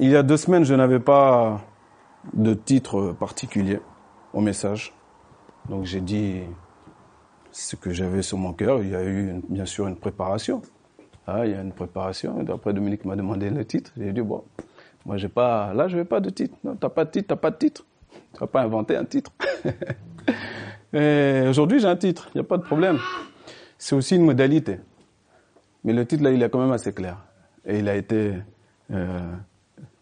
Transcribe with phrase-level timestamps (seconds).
[0.00, 1.60] Il y a deux semaines, je n'avais pas
[2.32, 3.80] de titre particulier
[4.32, 4.94] au message.
[5.68, 6.42] Donc j'ai dit
[7.50, 8.80] ce que j'avais sur mon cœur.
[8.80, 10.62] Il y a eu bien sûr une préparation.
[11.26, 12.40] Ah, il y a une préparation.
[12.40, 13.90] Et après, Dominique m'a demandé le titre.
[13.96, 14.44] J'ai dit, bon,
[15.04, 16.54] moi, j'ai pas, là, je n'ai pas de titre.
[16.62, 17.84] Non, t'as pas de titre, t'as pas de titre.
[18.34, 19.32] Tu vas pas inventer un titre.
[21.50, 22.28] Aujourd'hui, j'ai un titre.
[22.34, 22.98] Il n'y a pas de problème.
[23.76, 24.78] C'est aussi une modalité.
[25.82, 27.18] Mais le titre, là, il est quand même assez clair.
[27.66, 28.34] Et il a été
[28.92, 29.34] euh,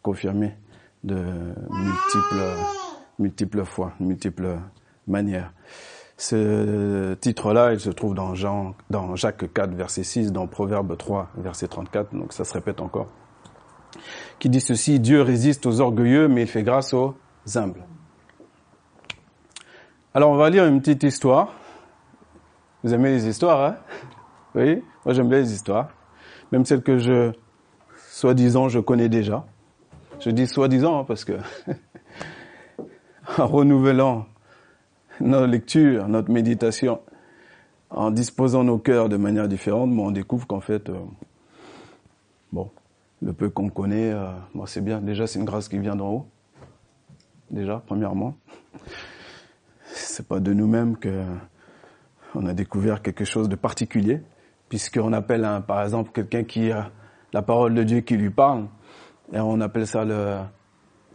[0.07, 0.55] confirmé
[1.03, 1.17] de
[1.69, 2.45] multiples,
[3.19, 4.57] multiples fois, multiples
[5.09, 5.53] manières.
[6.17, 11.31] Ce titre-là, il se trouve dans, Jean, dans Jacques 4, verset 6, dans Proverbe 3,
[11.39, 13.09] verset 34, donc ça se répète encore,
[14.39, 17.17] qui dit ceci, Dieu résiste aux orgueilleux, mais il fait grâce aux
[17.57, 17.85] humbles.
[20.15, 21.49] Alors on va lire une petite histoire.
[22.85, 23.77] Vous aimez les histoires, hein?
[24.55, 25.89] Oui, moi j'aime bien les histoires.
[26.53, 27.33] Même celles que je,
[28.13, 29.45] soi-disant, je connais déjà.
[30.21, 31.35] Je dis soi-disant hein, parce que
[33.39, 34.27] en renouvelant
[35.21, 37.01] nos lectures, notre méditation,
[37.91, 40.99] en disposant nos cœurs de manière différente, on découvre qu'en fait, euh,
[42.53, 42.71] bon,
[43.23, 44.33] le peu qu'on connaît, euh,
[44.67, 45.01] c'est bien.
[45.01, 46.27] Déjà, c'est une grâce qui vient d'en haut.
[47.51, 48.37] Déjà, premièrement.
[49.85, 51.25] C'est pas de nous-mêmes que
[52.35, 54.21] on a découvert quelque chose de particulier,
[54.69, 56.91] puisqu'on appelle, par exemple, quelqu'un qui a
[57.33, 58.67] la parole de Dieu qui lui parle,
[59.33, 60.39] et on appelle ça le,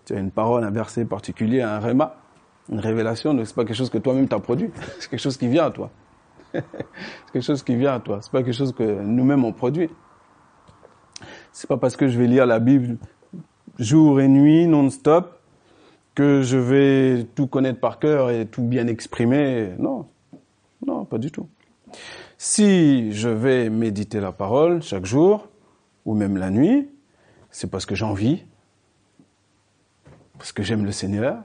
[0.10, 2.16] une parole, un verset particulier, un réma
[2.70, 5.66] une révélation, c'est pas quelque chose que toi-même t'as produit, c'est quelque chose qui vient
[5.66, 5.92] à toi.
[6.54, 6.64] c'est
[7.34, 9.90] quelque chose qui vient à toi, c'est pas quelque chose que nous-mêmes on produit.
[11.52, 12.98] C'est pas parce que je vais lire la Bible
[13.78, 15.40] jour et nuit non-stop
[16.16, 19.72] que je vais tout connaître par cœur et tout bien exprimer.
[19.78, 20.08] Non,
[20.86, 21.48] non, pas du tout.
[22.38, 25.48] Si je vais méditer la parole chaque jour,
[26.06, 26.90] ou même la nuit,
[27.52, 28.44] c'est parce que j'ai envie,
[30.38, 31.44] parce que j'aime le Seigneur,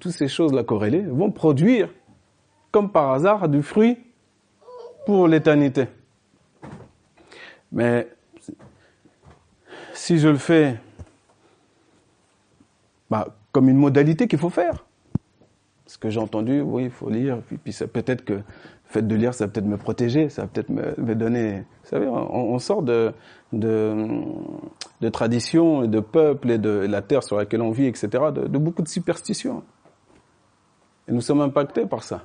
[0.00, 1.90] toutes ces choses-là corrélées vont produire,
[2.70, 3.98] comme par hasard, du fruit
[5.04, 5.86] pour l'éternité.
[7.70, 8.08] Mais
[9.92, 10.80] si je le fais
[13.10, 14.86] bah, comme une modalité qu'il faut faire,
[15.86, 18.40] ce que j'ai entendu, oui, il faut lire, puis, puis peut-être que
[18.94, 21.64] fait de lire, ça va peut-être me protéger, ça va peut-être me, donner...
[21.82, 23.12] Vous savez, on, sort de,
[23.52, 28.58] de, traditions, et de peuples et de la terre sur laquelle on vit, etc., de,
[28.58, 29.64] beaucoup de superstitions.
[31.08, 32.22] Et nous sommes impactés par ça.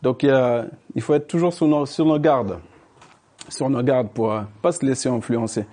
[0.00, 2.58] Donc il, faut être toujours sur nos, sur nos gardes,
[3.48, 5.66] sur nos gardes pour ne pas se laisser influencer.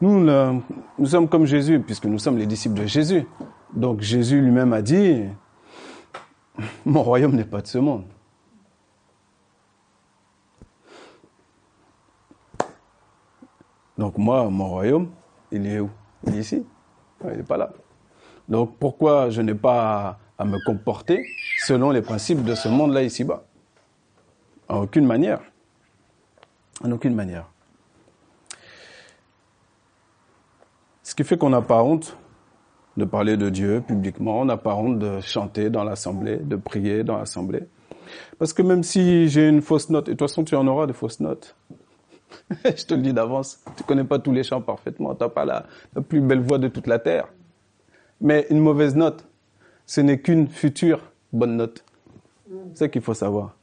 [0.00, 3.26] Nous, nous sommes comme Jésus, puisque nous sommes les disciples de Jésus.
[3.74, 5.24] Donc Jésus lui-même a dit,
[6.86, 8.04] mon royaume n'est pas de ce monde.
[13.98, 15.10] Donc moi, mon royaume,
[15.52, 15.90] il est où?
[16.26, 16.66] Il est ici.
[17.24, 17.70] Il n'est pas là.
[18.48, 21.24] Donc pourquoi je n'ai pas à me comporter
[21.60, 23.44] selon les principes de ce monde-là ici-bas?
[24.68, 25.40] En aucune manière.
[26.82, 27.48] En aucune manière.
[31.02, 32.16] Ce qui fait qu'on n'a pas honte
[32.96, 37.04] de parler de Dieu publiquement, on n'a pas honte de chanter dans l'assemblée, de prier
[37.04, 37.62] dans l'assemblée.
[38.38, 40.86] Parce que même si j'ai une fausse note, et de toute façon tu en auras
[40.86, 41.56] de fausses notes,
[42.64, 45.44] je te le dis d'avance, tu connais pas tous les chants parfaitement, tu n'as pas
[45.44, 45.66] la
[46.08, 47.28] plus belle voix de toute la terre.
[48.20, 49.24] Mais une mauvaise note,
[49.86, 51.00] ce n'est qu'une future
[51.32, 51.84] bonne note.
[52.72, 53.54] C'est ça qu'il faut savoir.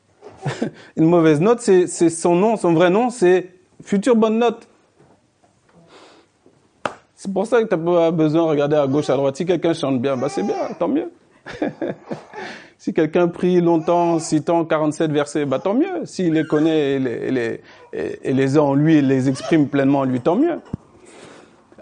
[0.98, 3.50] Une mauvaise note, c'est son nom, son vrai nom, c'est
[3.84, 4.68] future bonne note.
[7.16, 9.36] C'est pour ça que tu n'as pas besoin de regarder à gauche, à droite.
[9.36, 11.12] Si quelqu'un chante bien, bah c'est bien, tant mieux.
[12.82, 16.04] si quelqu'un prie longtemps, citant 47 versets, bah tant mieux.
[16.08, 20.36] S'il les connaît et les, a en lui et les exprime pleinement en lui, tant
[20.36, 20.60] mieux.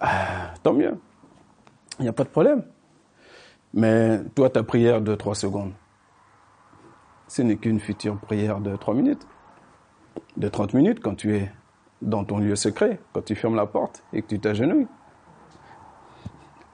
[0.02, 1.00] Ah, tant mieux.
[2.00, 2.66] Il n'y a pas de problème.
[3.74, 5.72] Mais toi, ta prière de trois secondes,
[7.30, 9.26] ce n'est qu'une future prière de trois minutes,
[10.36, 11.50] de 30 minutes quand tu es
[12.02, 14.88] dans ton lieu secret, quand tu fermes la porte et que tu t'agenouilles.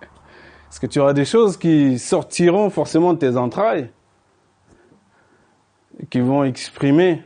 [0.02, 3.92] Est-ce que tu auras des choses qui sortiront forcément de tes entrailles,
[6.10, 7.22] qui vont exprimer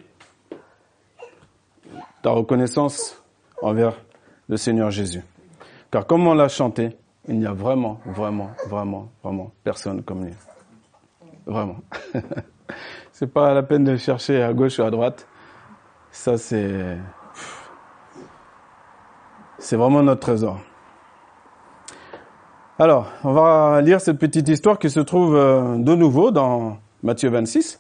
[2.22, 3.22] ta reconnaissance
[3.62, 3.94] envers
[4.48, 5.24] le Seigneur Jésus.
[5.92, 6.98] Car comme on l'a chanté,
[7.28, 10.34] il n'y a vraiment, vraiment, vraiment, vraiment personne comme lui.
[11.46, 11.78] Vraiment.
[13.12, 15.28] c'est pas la peine de chercher à gauche ou à droite.
[16.12, 16.98] Ça, c'est,
[19.58, 20.60] c'est vraiment notre trésor.
[22.78, 27.30] Alors, on va lire cette petite histoire qui se trouve euh, de nouveau dans Matthieu
[27.30, 27.80] 26.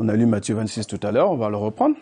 [0.00, 1.96] On a lu Matthieu 26 tout à l'heure, on va le reprendre.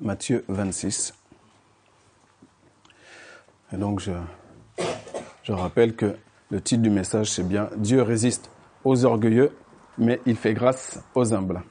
[0.00, 1.14] Matthieu 26.
[3.72, 4.10] Et donc je,
[5.44, 6.16] je rappelle que
[6.50, 8.50] le titre du message, c'est bien Dieu résiste
[8.82, 9.56] aux orgueilleux,
[9.96, 11.62] mais il fait grâce aux humbles.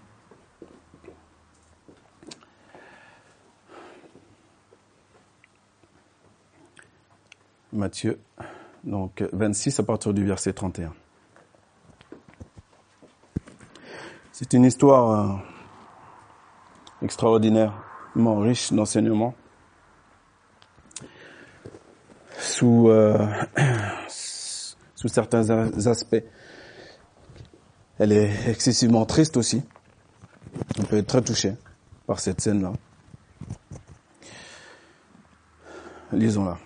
[7.73, 8.17] Matthieu,
[8.85, 10.93] donc 26 à partir du verset 31.
[14.37, 15.33] C'est une histoire euh,
[17.01, 19.33] extraordinairement riche d'enseignements
[22.37, 23.17] sous, euh,
[24.09, 25.49] sous certains
[25.87, 26.21] aspects.
[27.97, 29.63] Elle est excessivement triste aussi.
[30.79, 31.53] On peut être très touché
[32.05, 32.73] par cette scène-là.
[36.11, 36.57] Lisons-la.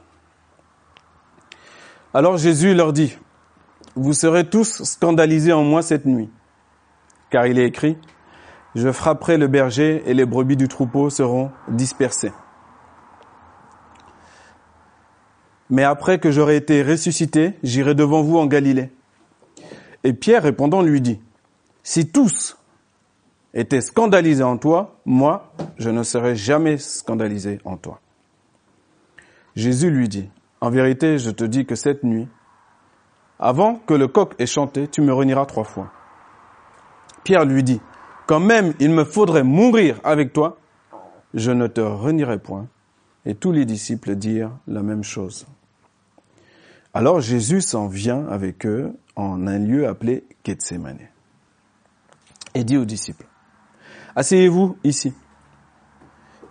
[2.15, 3.15] Alors Jésus leur dit,
[3.95, 6.31] vous serez tous scandalisés en moi cette nuit,
[7.29, 7.97] car il est écrit,
[8.75, 12.31] je frapperai le berger et les brebis du troupeau seront dispersées.
[15.69, 18.91] Mais après que j'aurai été ressuscité, j'irai devant vous en Galilée.
[20.03, 21.21] Et Pierre répondant lui dit,
[21.83, 22.57] si tous
[23.53, 27.99] étaient scandalisés en toi, moi, je ne serai jamais scandalisé en toi.
[29.55, 30.29] Jésus lui dit,
[30.61, 32.27] en vérité, je te dis que cette nuit,
[33.39, 35.91] avant que le coq ait chanté, tu me renieras trois fois.
[37.29, 37.79] Pierre lui dit,
[38.25, 40.57] quand même il me faudrait mourir avec toi,
[41.35, 42.67] je ne te renierai point.
[43.23, 45.45] Et tous les disciples dirent la même chose.
[46.91, 51.01] Alors Jésus s'en vient avec eux en un lieu appelé Gethsemane
[52.55, 53.27] et dit aux disciples,
[54.15, 55.13] Asseyez-vous ici,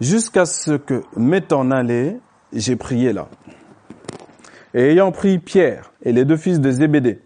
[0.01, 2.21] jusqu'à ce que, m'étant allé,
[2.53, 3.29] j'ai prié là.
[4.75, 7.21] Et ayant pris Pierre et les deux fils de Zébédée,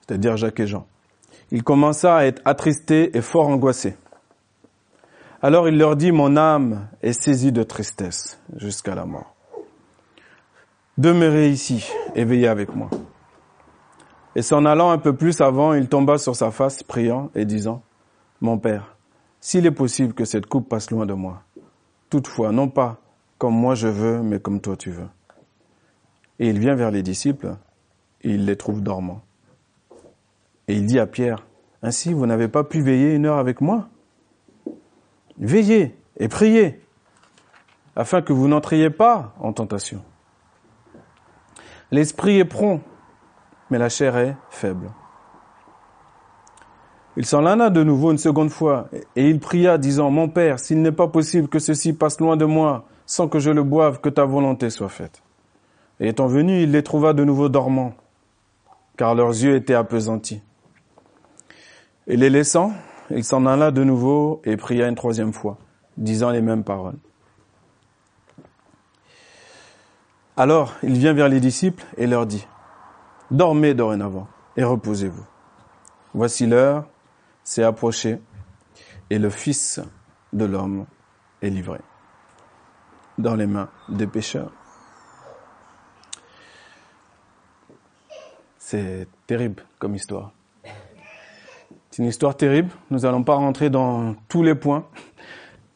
[0.00, 0.86] c'est-à-dire Jacques et Jean,
[1.52, 3.94] il commença à être attristé et fort angoissé.
[5.42, 9.34] Alors il leur dit, mon âme est saisie de tristesse jusqu'à la mort.
[10.96, 12.88] Demeurez ici et veillez avec moi.
[14.34, 17.82] Et s'en allant un peu plus avant, il tomba sur sa face, priant et disant,
[18.40, 18.96] Mon Père,
[19.38, 21.42] s'il est possible que cette coupe passe loin de moi,
[22.08, 22.98] toutefois, non pas
[23.36, 25.08] comme moi je veux, mais comme toi tu veux.
[26.38, 27.56] Et il vient vers les disciples,
[28.22, 29.20] et il les trouve dormants.
[30.68, 31.46] Et il dit à Pierre,
[31.82, 33.88] Ainsi vous n'avez pas pu veiller une heure avec moi?
[35.38, 36.80] Veillez et priez,
[37.96, 40.02] afin que vous n'entriez pas en tentation.
[41.90, 42.80] L'esprit est prompt,
[43.70, 44.90] mais la chair est faible.
[47.16, 50.80] Il s'en alla de nouveau une seconde fois, et il pria, disant, Mon Père, s'il
[50.80, 54.08] n'est pas possible que ceci passe loin de moi, sans que je le boive, que
[54.08, 55.22] ta volonté soit faite.
[56.00, 57.92] Et étant venu, il les trouva de nouveau dormants,
[58.96, 60.42] car leurs yeux étaient appesantis.
[62.06, 62.72] Et les laissant,
[63.10, 65.58] il s'en alla de nouveau et pria une troisième fois,
[65.96, 66.98] disant les mêmes paroles.
[70.36, 72.46] Alors il vient vers les disciples et leur dit,
[73.30, 75.24] Dormez dorénavant et reposez-vous.
[76.14, 76.86] Voici l'heure
[77.44, 78.20] s'est approchée
[79.10, 79.80] et le Fils
[80.32, 80.86] de l'homme
[81.42, 81.80] est livré
[83.18, 84.52] dans les mains des pécheurs.
[88.58, 90.32] C'est terrible comme histoire.
[91.92, 92.70] C'est une histoire terrible.
[92.90, 94.86] Nous n'allons pas rentrer dans tous les points,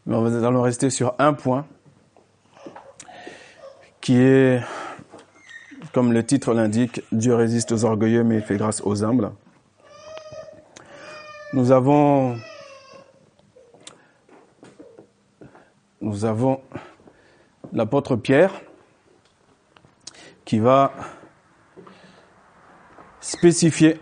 [0.07, 1.67] mais nous allons rester sur un point
[4.01, 4.63] qui est,
[5.93, 9.31] comme le titre l'indique, Dieu résiste aux orgueilleux, mais il fait grâce aux humbles.
[11.53, 12.39] Nous avons,
[16.01, 16.63] nous avons
[17.75, 18.63] l'apôtre Pierre
[20.47, 20.93] qui va
[23.21, 24.01] spécifier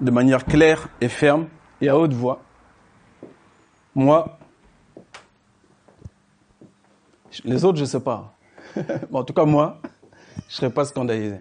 [0.00, 1.48] de manière claire et ferme
[1.80, 2.40] et à haute voix,
[3.94, 4.38] moi,
[7.44, 8.34] les autres, je ne sais pas,
[9.12, 11.40] en tout cas, moi, je ne serais pas scandalisé.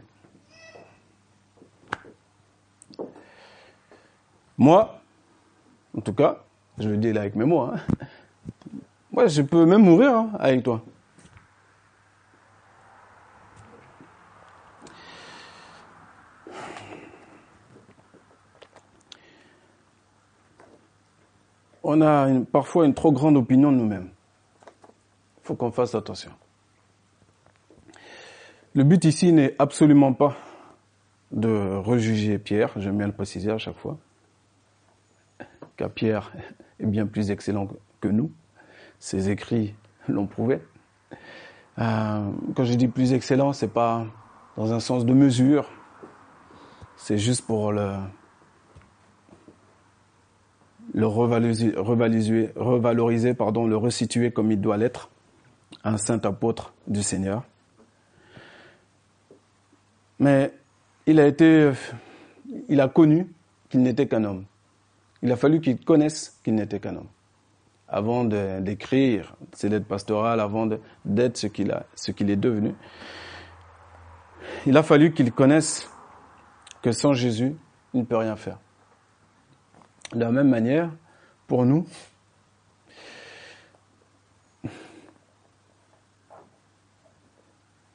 [4.58, 5.00] Moi,
[5.98, 6.40] en tout cas,
[6.78, 7.76] je le dis là avec mes mots, hein,
[9.12, 10.82] moi, je peux même mourir hein, avec toi.
[21.84, 24.10] On a parfois une trop grande opinion de nous-mêmes.
[25.38, 26.32] Il faut qu'on fasse attention.
[28.76, 30.38] Le but ici n'est absolument pas
[31.32, 33.98] de rejuger Pierre, j'aime bien le préciser à chaque fois,
[35.78, 36.32] car Pierre
[36.80, 37.68] est bien plus excellent
[38.02, 38.32] que nous.
[39.00, 39.76] Ses écrits
[40.08, 40.60] l'ont prouvé.
[41.80, 44.06] Euh, quand je dis plus excellent, c'est pas
[44.58, 45.70] dans un sens de mesure,
[46.98, 47.94] c'est juste pour le,
[51.00, 51.08] le
[52.58, 55.10] revaloriser, pardon, le resituer comme il doit l'être
[55.84, 57.44] un saint apôtre du Seigneur.
[60.20, 60.54] Mais
[61.06, 61.72] il a été,
[62.68, 63.32] il a connu
[63.70, 64.46] qu'il n'était qu'un homme.
[65.22, 67.08] Il a fallu qu'il connaisse qu'il n'était qu'un homme.
[67.88, 70.68] Avant d'écrire ses lettres pastorales, avant
[71.06, 72.74] d'être ce qu'il a, ce qu'il est devenu.
[74.66, 75.90] Il a fallu qu'il connaisse
[76.82, 77.56] que sans Jésus,
[77.94, 78.60] il ne peut rien faire.
[80.14, 80.90] De la même manière,
[81.48, 81.86] pour nous,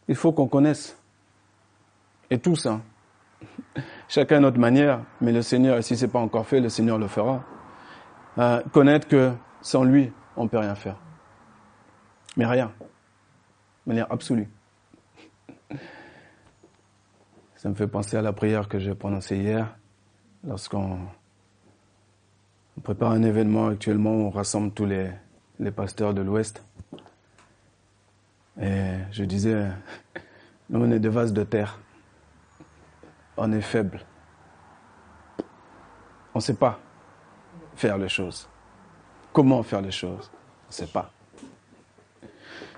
[0.08, 0.96] il faut qu'on connaisse.
[2.30, 2.80] Et tout ça.
[4.08, 6.98] Chacun à notre manière, mais le Seigneur, si ce n'est pas encore fait, le Seigneur
[6.98, 7.44] le fera.
[8.38, 10.96] Euh, connaître que sans lui, on ne peut rien faire.
[12.36, 12.72] Mais rien.
[12.80, 14.48] De manière absolue.
[17.56, 19.76] Ça me fait penser à la prière que j'ai prononcée hier,
[20.42, 20.98] lorsqu'on
[22.82, 25.10] prépare un événement actuellement où on rassemble tous les,
[25.58, 26.62] les pasteurs de l'Ouest.
[28.60, 29.68] Et je disais,
[30.70, 31.78] nous on est des vases de terre.
[33.36, 34.00] On est faible.
[36.34, 36.78] On ne sait pas
[37.76, 38.48] faire les choses.
[39.32, 40.30] Comment faire les choses?
[40.32, 41.10] On ne sait pas.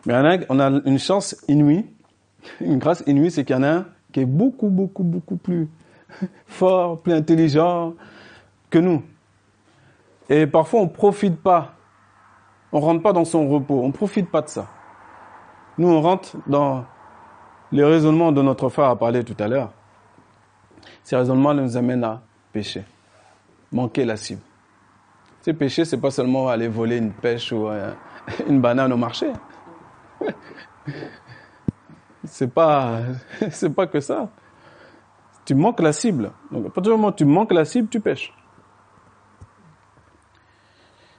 [0.07, 1.85] Mais on a une chance inouïe,
[2.61, 5.69] une grâce inouïe, c'est qu'il y en a un qui est beaucoup, beaucoup, beaucoup plus
[6.47, 7.95] fort, plus intelligent
[8.71, 9.03] que nous.
[10.29, 11.75] Et parfois, on ne profite pas.
[12.73, 13.81] On rentre pas dans son repos.
[13.83, 14.67] On ne profite pas de ça.
[15.79, 16.85] Nous, on rentre dans
[17.73, 19.73] les raisonnements dont notre frère a parlé tout à l'heure.
[21.05, 22.85] Ces raisonnements nous amènent à pécher,
[23.73, 24.43] manquer la cible.
[25.43, 27.93] Ces péchés, c'est pas seulement aller voler une pêche ou euh,
[28.49, 29.33] une banane au marché.
[32.25, 32.99] c'est pas,
[33.51, 34.29] c'est pas que ça.
[35.45, 36.33] Tu manques la cible.
[36.51, 38.33] Donc, à partir du moment où tu manques la cible, tu pêches.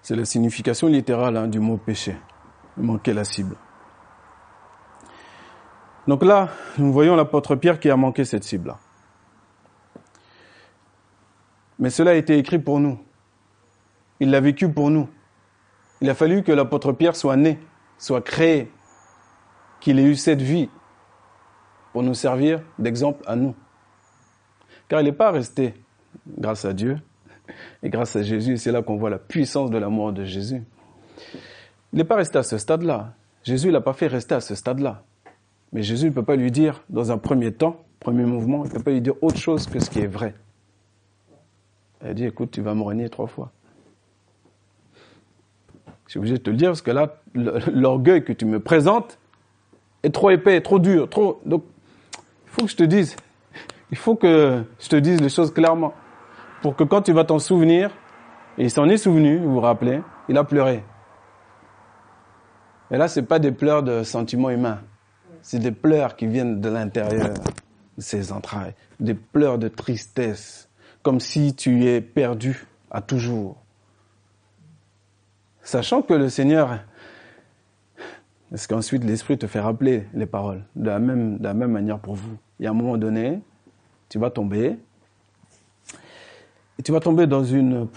[0.07, 2.15] C'est la signification littérale hein, du mot péché.
[2.77, 3.57] Manquer la cible.
[6.07, 6.47] Donc là,
[6.77, 8.77] nous voyons l'apôtre Pierre qui a manqué cette cible-là.
[11.77, 12.97] Mais cela a été écrit pour nous.
[14.21, 15.09] Il l'a vécu pour nous.
[15.99, 17.59] Il a fallu que l'apôtre Pierre soit né,
[17.97, 18.71] soit créé,
[19.81, 20.69] qu'il ait eu cette vie
[21.91, 23.55] pour nous servir d'exemple à nous.
[24.87, 25.73] Car il n'est pas resté,
[26.25, 26.97] grâce à Dieu
[27.83, 30.63] et grâce à Jésus, c'est là qu'on voit la puissance de l'amour de Jésus.
[31.93, 33.13] Il n'est pas resté à ce stade-là.
[33.43, 35.03] Jésus ne l'a pas fait rester à ce stade-là.
[35.71, 38.73] Mais Jésus ne peut pas lui dire, dans un premier temps, premier mouvement, il ne
[38.73, 40.33] peut pas lui dire autre chose que ce qui est vrai.
[42.01, 43.51] Il a dit, écoute, tu vas me renier trois fois.
[46.05, 49.17] Je suis obligé de te le dire parce que là, l'orgueil que tu me présentes
[50.03, 51.41] est trop épais, trop dur, trop.
[51.45, 51.63] Donc,
[52.45, 53.15] il faut que je te dise,
[53.91, 55.93] il faut que je te dise les choses clairement.
[56.61, 57.91] Pour que quand tu vas t'en souvenir,
[58.57, 60.83] et il s'en est souvenu, vous vous rappelez, il a pleuré.
[62.89, 64.81] Et là, c'est pas des pleurs de sentiments humains.
[65.41, 67.33] C'est des pleurs qui viennent de l'intérieur
[67.97, 68.73] de ses entrailles.
[68.99, 70.69] Des pleurs de tristesse.
[71.03, 73.57] Comme si tu es perdu à toujours.
[75.61, 76.79] Sachant que le Seigneur,
[78.53, 82.37] est-ce qu'ensuite l'Esprit te fait rappeler les paroles de la même manière pour vous?
[82.59, 83.41] Il y a un moment donné,
[84.09, 84.79] tu vas tomber,
[86.79, 87.87] et tu vas tomber dans une...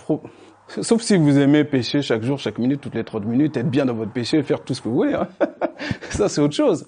[0.69, 3.85] Sauf si vous aimez pécher chaque jour, chaque minute, toutes les 30 minutes, être bien
[3.85, 5.15] dans votre péché, faire tout ce que vous voulez.
[5.15, 5.27] Hein.
[6.11, 6.87] Ça, c'est autre chose.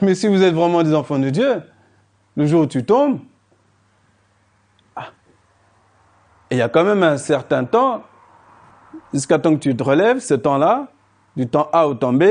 [0.00, 1.62] Mais si vous êtes vraiment des enfants de Dieu,
[2.36, 3.18] le jour où tu tombes,
[4.94, 5.08] ah,
[6.52, 8.04] il y a quand même un certain temps
[9.12, 10.92] jusqu'à temps que tu te relèves, ce temps-là,
[11.36, 12.22] du temps A au temps B,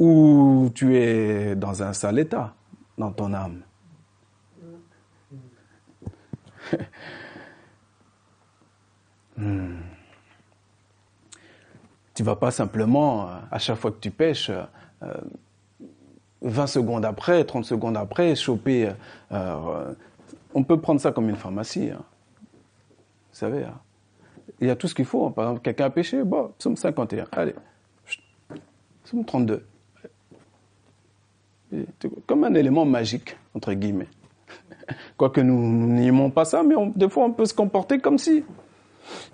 [0.00, 2.54] où tu es dans un sale état,
[2.98, 3.62] dans ton âme.
[9.36, 9.76] hmm.
[12.14, 14.62] Tu vas pas simplement, euh, à chaque fois que tu pêches, 20
[16.62, 18.92] euh, secondes après, 30 secondes après, choper.
[19.32, 19.94] Euh,
[20.54, 21.90] on peut prendre ça comme une pharmacie.
[21.90, 22.02] Hein.
[23.32, 23.80] Vous savez, hein
[24.60, 25.30] il y a tout ce qu'il faut.
[25.30, 27.54] Par exemple, quelqu'un a péché, bon, psaume 51, allez,
[29.04, 29.64] psaume 32.
[32.26, 34.08] Comme un élément magique, entre guillemets.
[35.16, 38.44] Quoique nous n'aimons pas ça, mais des fois on peut se comporter comme si.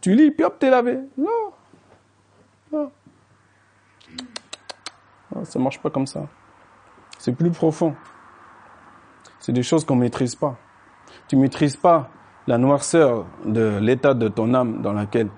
[0.01, 0.99] Tu lis, puis hop, t'es lavé.
[1.17, 1.53] Non.
[2.73, 2.91] Non.
[5.35, 6.27] non ça marche pas comme ça.
[7.19, 7.95] C'est plus profond.
[9.41, 10.57] C'est des choses qu'on maîtrise pas.
[11.29, 12.11] Tu maîtrises pas
[12.47, 15.29] la noirceur de l'état de ton âme dans laquelle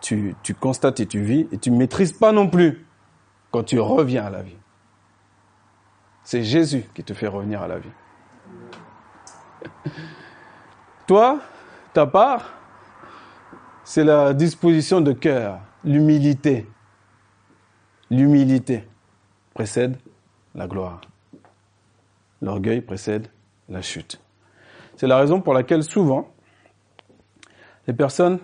[0.00, 2.86] tu, tu constates et tu vis, et tu maîtrises pas non plus
[3.50, 4.56] quand tu reviens à la vie.
[6.22, 7.92] C'est Jésus qui te fait revenir à la vie.
[11.06, 11.40] Toi,
[11.92, 12.52] ta part,
[13.84, 16.66] c'est la disposition de cœur, l'humilité.
[18.10, 18.84] L'humilité.
[19.52, 19.96] précède
[20.54, 21.00] la gloire.
[22.42, 23.28] L'orgueil précède
[23.68, 24.20] la chute.
[24.96, 26.32] C'est la raison pour laquelle souvent
[27.86, 28.38] les personnes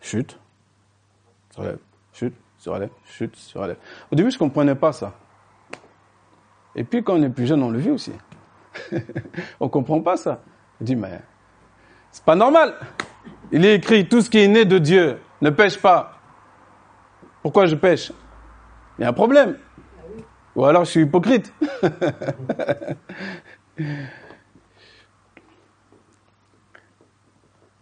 [0.00, 0.38] chutent,
[1.50, 1.78] se relèvent,
[2.12, 3.78] chutent, se relèvent, chutent, se relèvent.
[4.12, 5.14] Au début, je ne comprenais pas ça.
[6.74, 8.12] Et puis quand on est plus jeune, on le vit aussi.
[9.60, 10.42] on comprend pas ça.
[10.80, 11.20] On dit, mais
[12.16, 12.74] c'est pas normal.
[13.52, 16.14] Il est écrit, tout ce qui est né de Dieu ne pêche pas.
[17.42, 18.10] Pourquoi je pêche?
[18.98, 19.58] Il y a un problème.
[20.54, 21.52] Ou alors je suis hypocrite.
[23.78, 24.08] Il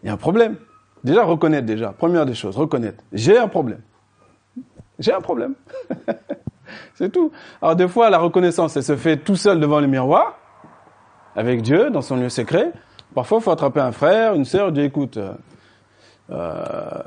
[0.03, 0.57] y a un problème.
[1.05, 1.93] Déjà, reconnaître déjà.
[1.93, 3.05] Première des choses, reconnaître.
[3.13, 3.83] J'ai un problème.
[4.99, 5.55] J'ai un problème.
[6.95, 7.31] C'est tout.
[7.63, 10.37] Alors des fois, la reconnaissance, elle se fait tout seul devant le miroir,
[11.37, 12.73] avec Dieu, dans son lieu secret.
[13.15, 15.35] Parfois, il faut attraper un frère, une sœur, dire, écoute, euh,
[16.31, 17.03] euh,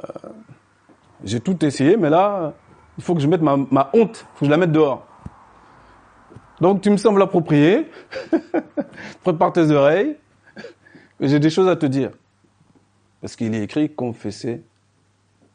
[1.23, 2.53] j'ai tout essayé, mais là,
[2.97, 5.05] il faut que je mette ma, honte, il faut que je la mette dehors.
[6.61, 7.91] Donc tu me sembles approprié,
[9.23, 10.17] prépare tes oreilles,
[11.19, 12.11] j'ai des choses à te dire.
[13.21, 14.63] Parce qu'il est écrit, confessez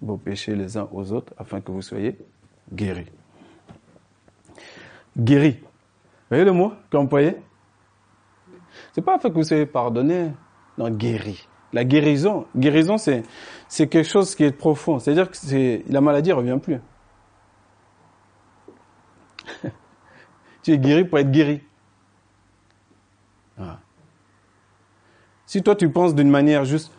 [0.00, 2.18] vos péchés les uns aux autres afin que vous soyez
[2.72, 3.06] guéris.
[5.16, 5.58] Guéri.
[5.60, 5.68] Vous
[6.30, 7.36] voyez le mot qu'on employé
[8.92, 10.32] C'est pas afin que vous soyez pardonné,
[10.78, 11.46] non, guéri.
[11.72, 13.22] La guérison, guérison c'est
[13.66, 14.98] c'est quelque chose qui est profond.
[14.98, 16.80] C'est-à-dire que c'est la maladie revient plus.
[20.62, 21.62] tu es guéri pour être guéri.
[25.52, 26.90] Si toi tu penses d'une manière juste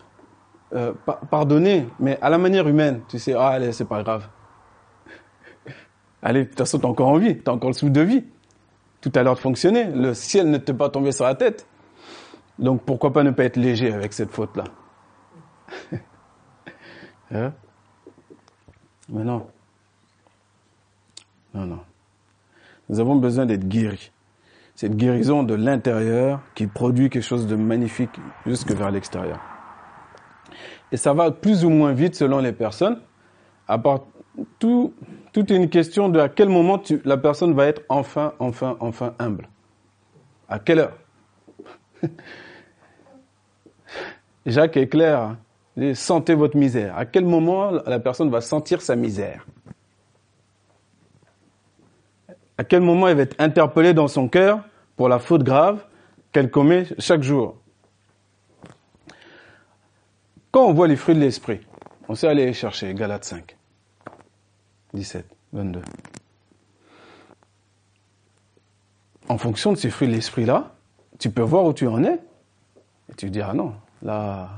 [0.74, 0.92] euh,
[1.28, 4.28] pardonner, mais à la manière humaine, tu sais, ah allez, c'est pas grave.
[6.22, 8.24] Allez, de toute façon, t'es encore en vie, t'as encore le souffle de vie.
[9.00, 11.66] Tout à l'heure de fonctionner, le ciel ne t'est pas tombé sur la tête.
[12.58, 14.64] Donc pourquoi pas ne pas être léger avec cette faute-là?
[17.32, 17.52] Hein?
[19.08, 19.46] Mais non.
[21.52, 21.80] Non, non.
[22.88, 24.12] Nous avons besoin d'être guéris.
[24.76, 28.10] Cette guérison de l'intérieur qui produit quelque chose de magnifique
[28.46, 29.40] jusque vers l'extérieur.
[30.92, 33.00] Et ça va plus ou moins vite selon les personnes.
[33.66, 34.00] À part
[34.58, 34.92] tout,
[35.32, 38.76] tout est une question de à quel moment tu, la personne va être enfin, enfin,
[38.80, 39.48] enfin humble.
[40.48, 40.98] À quelle heure?
[44.46, 45.20] Jacques est clair.
[45.20, 45.38] Hein.
[45.94, 46.96] Sentez votre misère.
[46.96, 49.46] À quel moment la personne va sentir sa misère
[52.58, 54.60] À quel moment elle va être interpellée dans son cœur
[54.96, 55.84] pour la faute grave
[56.30, 57.56] qu'elle commet chaque jour
[60.52, 61.60] Quand on voit les fruits de l'esprit,
[62.08, 63.56] on sait aller les chercher, Galates 5,
[64.92, 65.80] 17, 22.
[69.28, 70.73] En fonction de ces fruits de l'esprit-là,
[71.18, 72.20] tu peux voir où tu en es.
[73.10, 74.50] Et tu dis, ah non, là,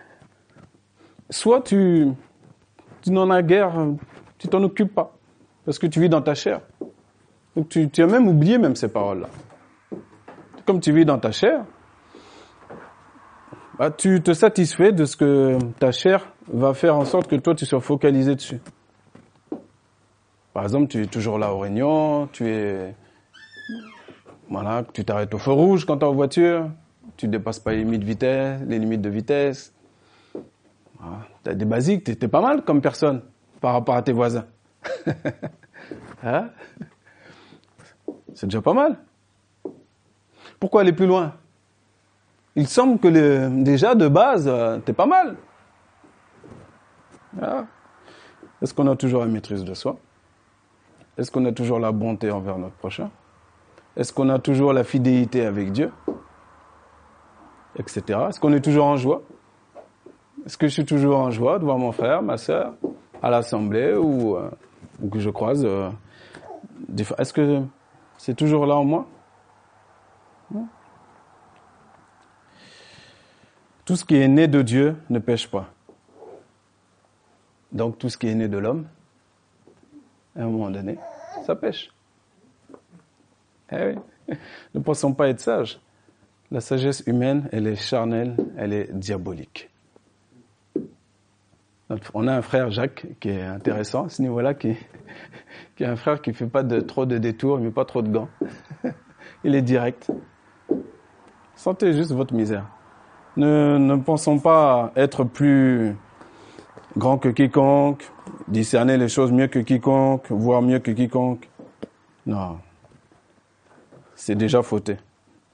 [1.30, 2.08] soit tu,
[3.02, 3.72] tu n'en as guère,
[4.38, 5.12] tu t'en occupes pas,
[5.64, 6.60] parce que tu vis dans ta chair.
[7.56, 9.28] Donc tu, tu as même oublié même ces paroles-là.
[10.66, 11.64] Comme tu vis dans ta chair,
[13.78, 17.54] bah, tu te satisfais de ce que ta chair va faire en sorte que toi
[17.54, 18.60] tu sois focalisé dessus.
[20.52, 22.94] Par exemple, tu es toujours là au réunion, tu es,
[24.54, 26.70] voilà, tu t'arrêtes au feu rouge quand tu es en voiture,
[27.16, 29.74] tu ne dépasses pas les limites de vitesse, les limites de vitesse,
[31.42, 33.22] tu as des basiques, tu es pas mal comme personne
[33.60, 34.46] par rapport à tes voisins.
[36.22, 36.50] hein?
[38.34, 38.96] C'est déjà pas mal.
[40.60, 41.34] Pourquoi aller plus loin?
[42.54, 45.34] Il semble que déjà de base, euh, tu es pas mal.
[48.62, 49.96] Est-ce qu'on a toujours la maîtrise de soi?
[51.18, 53.10] Est-ce qu'on a toujours la bonté envers notre prochain?
[53.96, 55.92] Est-ce qu'on a toujours la fidélité avec Dieu
[57.76, 58.02] Etc.
[58.28, 59.22] Est-ce qu'on est toujours en joie?
[60.44, 62.74] Est-ce que je suis toujours en joie de voir mon frère, ma soeur
[63.22, 64.50] à l'assemblée ou, euh,
[65.10, 65.90] que je croise euh,
[67.18, 67.62] Est-ce que
[68.18, 69.06] c'est toujours là en moi?
[73.84, 75.66] Tout ce qui est né de Dieu ne pêche pas.
[77.70, 78.86] Donc tout ce qui est né de l'homme,
[80.36, 80.98] à un moment donné,
[81.44, 81.90] ça pêche.
[83.74, 83.94] Eh.
[84.74, 85.80] Ne pensons pas être sages.
[86.50, 89.70] La sagesse humaine, elle est charnelle, elle est diabolique
[92.14, 94.68] on a un frère Jacques qui est intéressant à ce niveau-là, qui,
[95.80, 98.28] est un frère qui fait pas trop de détours, il met pas trop de gants.
[99.44, 100.10] il est direct.
[101.54, 102.66] Sentez juste votre misère.
[103.36, 105.96] Ne, ne pensons pas être plus
[106.96, 108.10] grand que quiconque,
[108.48, 111.48] discerner les choses mieux que quiconque, voir mieux que quiconque.
[112.26, 112.58] Non.
[114.24, 114.96] C'est déjà fauté.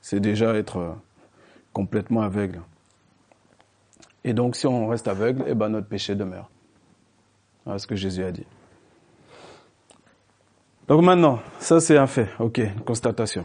[0.00, 0.94] C'est déjà être
[1.72, 2.60] complètement aveugle.
[4.22, 6.48] Et donc, si on reste aveugle, eh ben, notre péché demeure.
[7.64, 8.46] Voilà ce que Jésus a dit.
[10.86, 13.44] Donc maintenant, ça c'est un fait, ok, une constatation.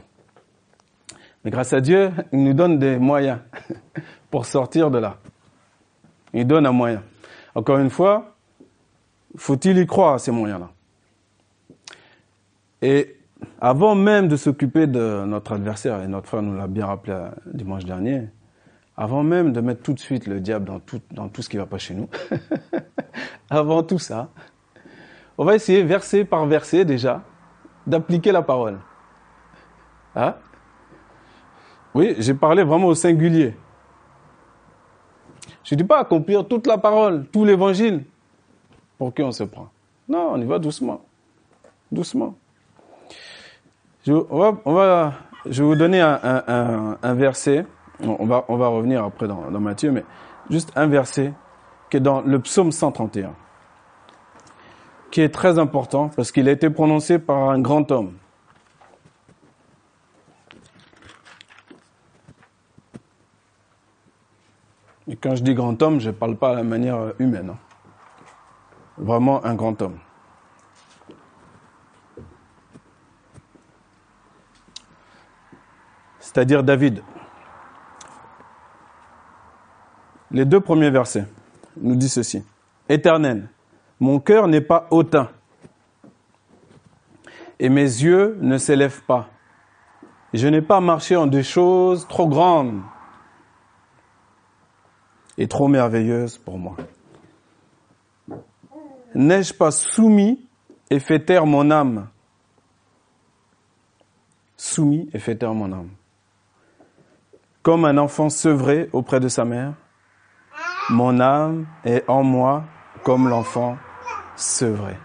[1.43, 3.39] Mais grâce à Dieu, il nous donne des moyens
[4.29, 5.17] pour sortir de là.
[6.33, 7.01] Il donne un moyen.
[7.55, 8.35] Encore une fois,
[9.35, 10.69] faut-il y croire à ces moyens-là?
[12.83, 13.14] Et
[13.59, 17.17] avant même de s'occuper de notre adversaire, et notre frère nous l'a bien rappelé
[17.53, 18.29] dimanche dernier,
[18.97, 21.57] avant même de mettre tout de suite le diable dans tout, dans tout ce qui
[21.57, 22.09] ne va pas chez nous,
[23.49, 24.29] avant tout ça,
[25.37, 27.21] on va essayer verset par verset déjà
[27.85, 28.79] d'appliquer la parole.
[30.15, 30.35] Hein?
[31.93, 33.55] Oui, j'ai parlé vraiment au singulier.
[35.63, 38.03] Je ne dis pas accomplir toute la parole, tout l'évangile.
[38.97, 39.69] Pour qui on se prend
[40.07, 41.01] Non, on y va doucement.
[41.91, 42.35] Doucement.
[44.05, 47.65] Je, vais vous donner un, verset.
[48.03, 50.03] On va, revenir après dans, dans Matthieu, mais
[50.49, 51.33] juste un verset
[51.89, 53.33] qui est dans le psaume 131,
[55.09, 58.13] qui est très important parce qu'il a été prononcé par un grand homme.
[65.07, 67.51] Et quand je dis grand homme, je ne parle pas à la manière humaine.
[67.51, 67.57] Hein.
[68.97, 69.97] Vraiment un grand homme.
[76.35, 77.01] C'est-à-dire David.
[80.31, 81.25] Les deux premiers versets
[81.77, 82.43] nous disent ceci.
[82.89, 83.47] Éternel,
[84.01, 85.29] mon cœur n'est pas hautain
[87.57, 89.29] et mes yeux ne s'élèvent pas.
[90.33, 92.81] Je n'ai pas marché en des choses trop grandes
[95.37, 96.75] est trop merveilleuse pour moi.
[99.13, 100.45] N'ai-je pas soumis
[100.89, 102.09] et fait taire mon âme?
[104.57, 105.91] Soumis et fait taire mon âme.
[107.65, 109.73] Comme un enfant sevré auprès de sa mère,
[110.89, 112.63] mon âme est en moi
[113.03, 113.77] comme l'enfant
[114.37, 114.95] sevré.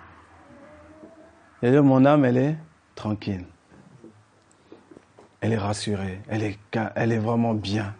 [1.62, 2.56] Et mon âme, elle est
[2.94, 3.46] tranquille.
[5.40, 6.20] Elle est rassurée.
[6.28, 6.58] Elle est,
[6.94, 7.94] elle vraiment bien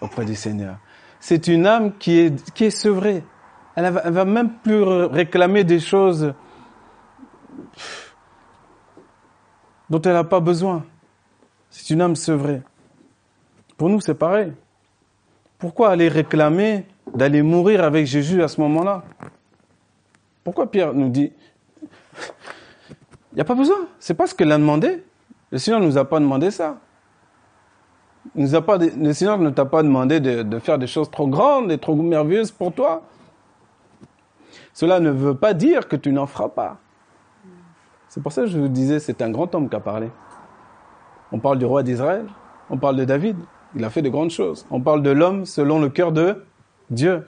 [0.00, 0.78] auprès du Seigneur
[1.26, 3.24] c'est une âme qui est, sevrée.
[3.76, 6.34] Elle va, va même plus réclamer des choses
[9.88, 10.84] dont elle n'a pas besoin.
[11.70, 12.60] C'est une âme sevrée.
[13.76, 14.52] Pour nous, c'est pareil.
[15.58, 19.02] Pourquoi aller réclamer d'aller mourir avec Jésus à ce moment-là?
[20.42, 21.32] Pourquoi Pierre nous dit
[23.32, 25.02] il n'y a pas besoin, c'est pas ce qu'elle a demandé.
[25.50, 26.76] Le Seigneur ne nous a pas demandé ça
[28.34, 32.50] le Seigneur ne t'a pas demandé de, faire des choses trop grandes et trop merveilleuses
[32.50, 33.02] pour toi.
[34.72, 36.78] Cela ne veut pas dire que tu n'en feras pas.
[38.08, 40.10] C'est pour ça que je vous disais, c'est un grand homme qui a parlé.
[41.32, 42.26] On parle du roi d'Israël,
[42.70, 43.36] on parle de David,
[43.74, 44.66] il a fait de grandes choses.
[44.70, 46.44] On parle de l'homme selon le cœur de
[46.90, 47.26] Dieu.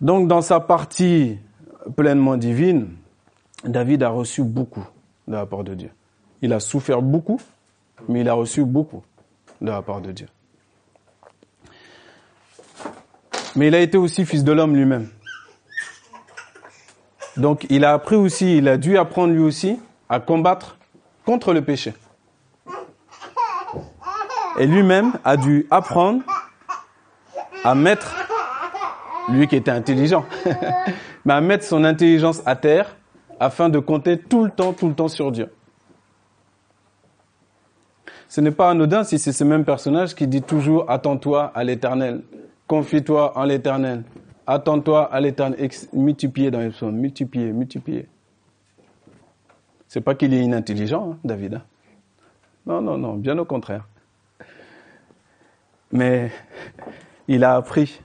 [0.00, 1.38] Donc dans sa partie
[1.96, 2.88] pleinement divine,
[3.64, 4.86] David a reçu beaucoup
[5.28, 5.90] de la part de Dieu.
[6.42, 7.40] Il a souffert beaucoup,
[8.08, 9.02] mais il a reçu beaucoup
[9.60, 10.26] de la part de Dieu.
[13.56, 15.08] Mais il a été aussi fils de l'homme lui-même.
[17.36, 20.76] Donc il a appris aussi, il a dû apprendre lui aussi à combattre
[21.24, 21.94] contre le péché.
[24.58, 26.22] Et lui-même a dû apprendre
[27.64, 28.14] à mettre,
[29.28, 30.24] lui qui était intelligent,
[31.24, 32.96] mais à mettre son intelligence à terre
[33.40, 35.50] afin de compter tout le temps, tout le temps sur Dieu.
[38.28, 42.22] Ce n'est pas anodin si c'est ce même personnage qui dit toujours attends-toi à l'éternel,
[42.66, 44.04] confie-toi en l'éternel,
[44.46, 48.08] attends-toi à l'éternel, multiplié dans les psaumes, multiplié, multiplié.
[49.88, 51.54] C'est pas qu'il est inintelligent, hein, David.
[51.54, 51.62] Hein.
[52.66, 53.86] Non, non, non, bien au contraire.
[55.94, 56.30] Mais
[57.26, 58.02] il a appris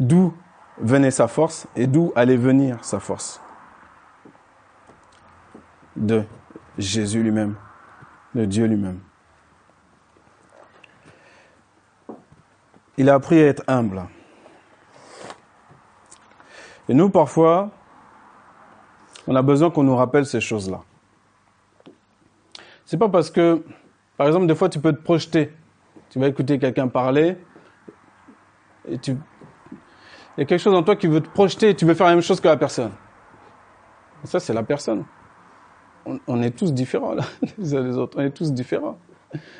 [0.00, 0.34] d'où
[0.78, 3.40] venait sa force et d'où allait venir sa force.
[5.94, 6.24] De
[6.78, 7.54] Jésus lui-même
[8.34, 9.00] de Dieu lui-même.
[12.96, 14.02] Il a appris à être humble.
[16.88, 17.70] Et nous, parfois,
[19.26, 20.82] on a besoin qu'on nous rappelle ces choses-là.
[22.86, 23.64] C'est pas parce que,
[24.16, 25.52] par exemple, des fois, tu peux te projeter.
[26.10, 27.36] Tu vas écouter quelqu'un parler,
[28.88, 31.84] et tu, il y a quelque chose en toi qui veut te projeter, et tu
[31.84, 32.92] veux faire la même chose que la personne.
[34.24, 35.04] ça, c'est la personne
[36.26, 37.24] on, est tous différents, là,
[37.58, 38.18] les uns les autres.
[38.18, 38.98] On est tous différents.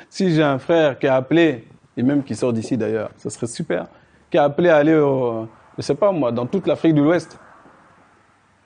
[0.09, 3.47] Si j'ai un frère qui a appelé, et même qui sort d'ici d'ailleurs, ce serait
[3.47, 3.87] super,
[4.31, 7.39] qui a appelé à aller au, je sais pas moi, dans toute l'Afrique de l'Ouest,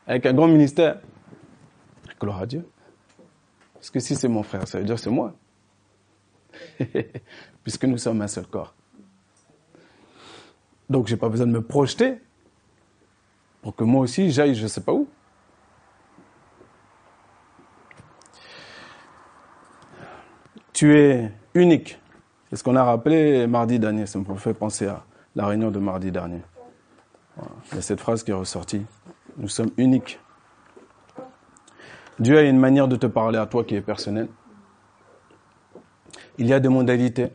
[0.07, 0.97] avec un grand ministère,
[2.19, 2.67] gloire à Dieu.
[3.73, 5.33] Parce que si c'est mon frère, ça veut dire c'est moi.
[7.63, 8.73] puisque nous sommes un seul corps.
[10.89, 12.17] Donc je n'ai pas besoin de me projeter
[13.61, 15.07] pour que moi aussi j'aille je ne sais pas où.
[20.73, 21.99] Tu es unique.
[22.49, 24.05] C'est ce qu'on a rappelé mardi dernier.
[24.05, 25.03] Ça me fait penser à
[25.35, 26.41] la réunion de mardi dernier.
[27.71, 28.85] Il y a cette phrase qui est ressortie.
[29.37, 30.19] Nous sommes uniques.
[32.19, 34.27] Dieu a une manière de te parler à toi qui est personnelle.
[36.39, 37.29] Il y a des modalités.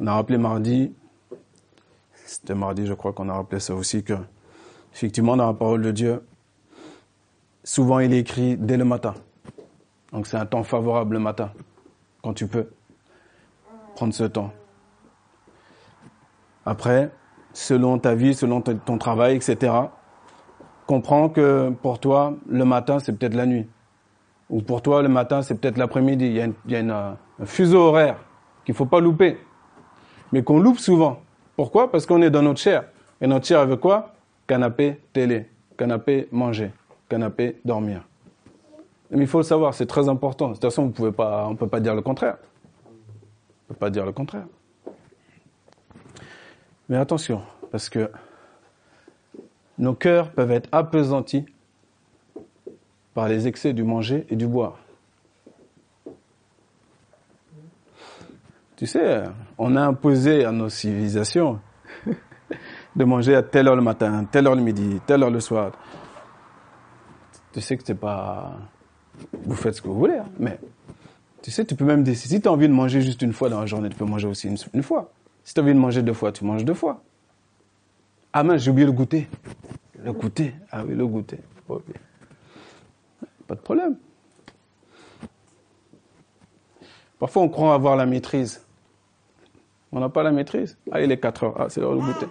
[0.00, 0.92] On a rappelé mardi,
[2.26, 4.14] c'était mardi je crois qu'on a rappelé ça aussi, que
[4.92, 6.24] effectivement dans la parole de Dieu,
[7.62, 9.14] souvent il est écrit dès le matin.
[10.12, 11.52] Donc c'est un temps favorable le matin,
[12.22, 12.68] quand tu peux
[13.94, 14.52] prendre ce temps.
[16.66, 17.12] Après,
[17.52, 19.72] selon ta vie, selon ton travail, etc.,
[20.86, 23.68] comprends que pour toi, le matin, c'est peut-être la nuit.
[24.50, 26.26] Ou pour toi, le matin, c'est peut-être l'après-midi.
[26.26, 28.18] Il y a, un fuseau horaire
[28.64, 29.38] qu'il faut pas louper.
[30.32, 31.20] Mais qu'on loupe souvent.
[31.56, 31.90] Pourquoi?
[31.90, 32.84] Parce qu'on est dans notre chair.
[33.20, 34.14] Et notre chair avec quoi?
[34.46, 35.48] Canapé, télé.
[35.76, 36.72] Canapé, manger.
[37.08, 38.02] Canapé, dormir.
[39.10, 40.48] Mais il faut le savoir, c'est très important.
[40.48, 42.36] De toute façon, on ne peut pas dire le contraire.
[42.84, 44.46] On ne peut pas dire le contraire.
[46.88, 48.10] Mais attention, parce que
[49.78, 51.46] nos cœurs peuvent être appesantis
[53.14, 54.78] par les excès du manger et du boire.
[58.76, 59.22] Tu sais,
[59.56, 61.60] on a imposé à nos civilisations
[62.96, 65.72] de manger à telle heure le matin, telle heure le midi, telle heure le soir.
[67.52, 68.52] Tu sais que c'est pas...
[69.44, 70.58] Vous faites ce que vous voulez, hein, mais
[71.40, 72.34] tu sais, tu peux même décider.
[72.36, 74.26] Si tu as envie de manger juste une fois dans la journée, tu peux manger
[74.26, 75.12] aussi une fois.
[75.44, 77.02] Si tu as envie de manger deux fois, tu manges deux fois.
[78.32, 79.28] Ah mince, j'ai oublié le goûter.
[80.02, 80.54] Le goûter.
[80.72, 81.38] Ah oui, le goûter.
[83.50, 83.96] De problème.
[87.18, 88.64] Parfois, on croit avoir la maîtrise.
[89.92, 90.76] On n'a pas la maîtrise.
[90.90, 91.54] Ah, il est 4 heures.
[91.58, 92.26] Ah, c'est l'heure de goûter.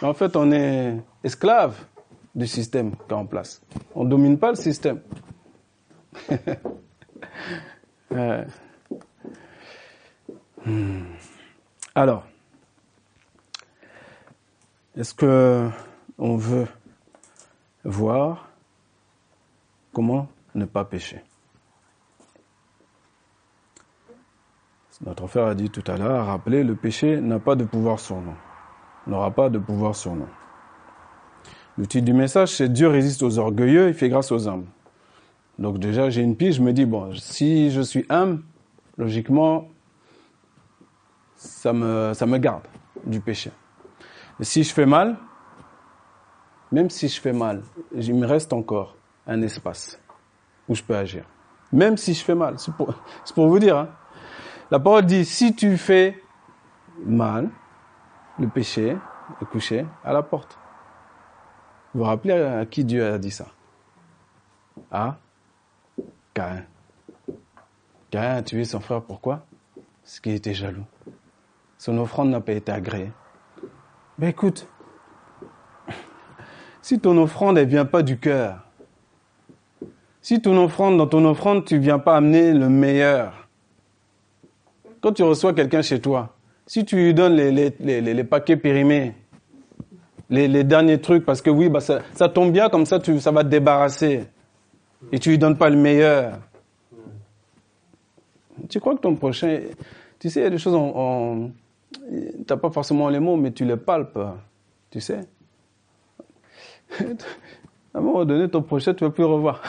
[0.00, 1.76] Mais en fait, on est esclave
[2.34, 3.60] du système qui est en place.
[3.94, 5.00] On ne domine pas le système.
[10.64, 11.02] Hmm.
[11.92, 12.24] Alors,
[14.96, 15.68] est-ce que
[16.18, 16.68] on veut
[17.84, 18.48] voir
[19.92, 21.22] comment ne pas pécher
[25.04, 27.98] Notre frère a dit tout à l'heure, a rappelé, le péché n'a pas de pouvoir
[27.98, 28.36] sur nous,
[29.08, 30.28] n'aura pas de pouvoir sur nous.
[31.76, 34.66] Le titre du message, c'est Dieu résiste aux orgueilleux, il fait grâce aux hommes.
[35.58, 38.42] Donc déjà, j'ai une piste, je me dis, bon, si je suis humble,
[38.96, 39.66] logiquement,
[41.34, 42.68] ça me, ça me garde
[43.04, 43.50] du péché
[44.42, 45.16] si je fais mal,
[46.70, 47.62] même si je fais mal,
[47.94, 49.98] il me reste encore un espace
[50.68, 51.24] où je peux agir.
[51.72, 53.76] Même si je fais mal, c'est pour, vous dire.
[53.76, 53.88] Hein.
[54.70, 56.22] La parole dit, si tu fais
[57.04, 57.48] mal,
[58.38, 58.96] le péché
[59.40, 60.58] est couché à la porte.
[61.94, 63.46] Vous vous rappelez à qui Dieu a dit ça?
[64.90, 65.16] À
[66.34, 66.64] Caïn.
[68.10, 69.44] Caïn a tué son frère, pourquoi?
[70.02, 70.84] Parce qu'il était jaloux.
[71.78, 73.12] Son offrande n'a pas été agréée.
[74.18, 74.68] Ben écoute,
[76.82, 78.64] si ton offrande ne vient pas du cœur,
[80.22, 83.48] si ton offrande, dans ton offrande, tu ne viens pas amener le meilleur,
[85.00, 89.14] quand tu reçois quelqu'un chez toi, si tu lui donnes les, paquets périmés,
[90.30, 93.42] les, derniers trucs, parce que oui, bah ça, tombe bien, comme ça, tu, ça va
[93.42, 94.24] te débarrasser,
[95.10, 96.38] et tu lui donnes pas le meilleur,
[98.68, 99.60] tu crois que ton prochain,
[100.20, 100.78] tu sais, il y a des choses
[102.08, 104.18] tu n'as pas forcément les mots, mais tu les palpes,
[104.90, 105.26] tu sais.
[107.94, 109.60] À un moment donné, ton prochain, tu ne vas plus revoir.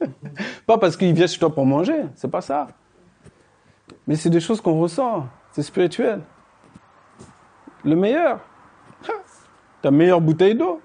[0.66, 2.68] pas parce qu'il vient chez toi pour manger, c'est pas ça.
[4.06, 6.20] Mais c'est des choses qu'on ressent, c'est spirituel.
[7.84, 8.40] Le meilleur,
[9.82, 10.80] ta meilleure bouteille d'eau.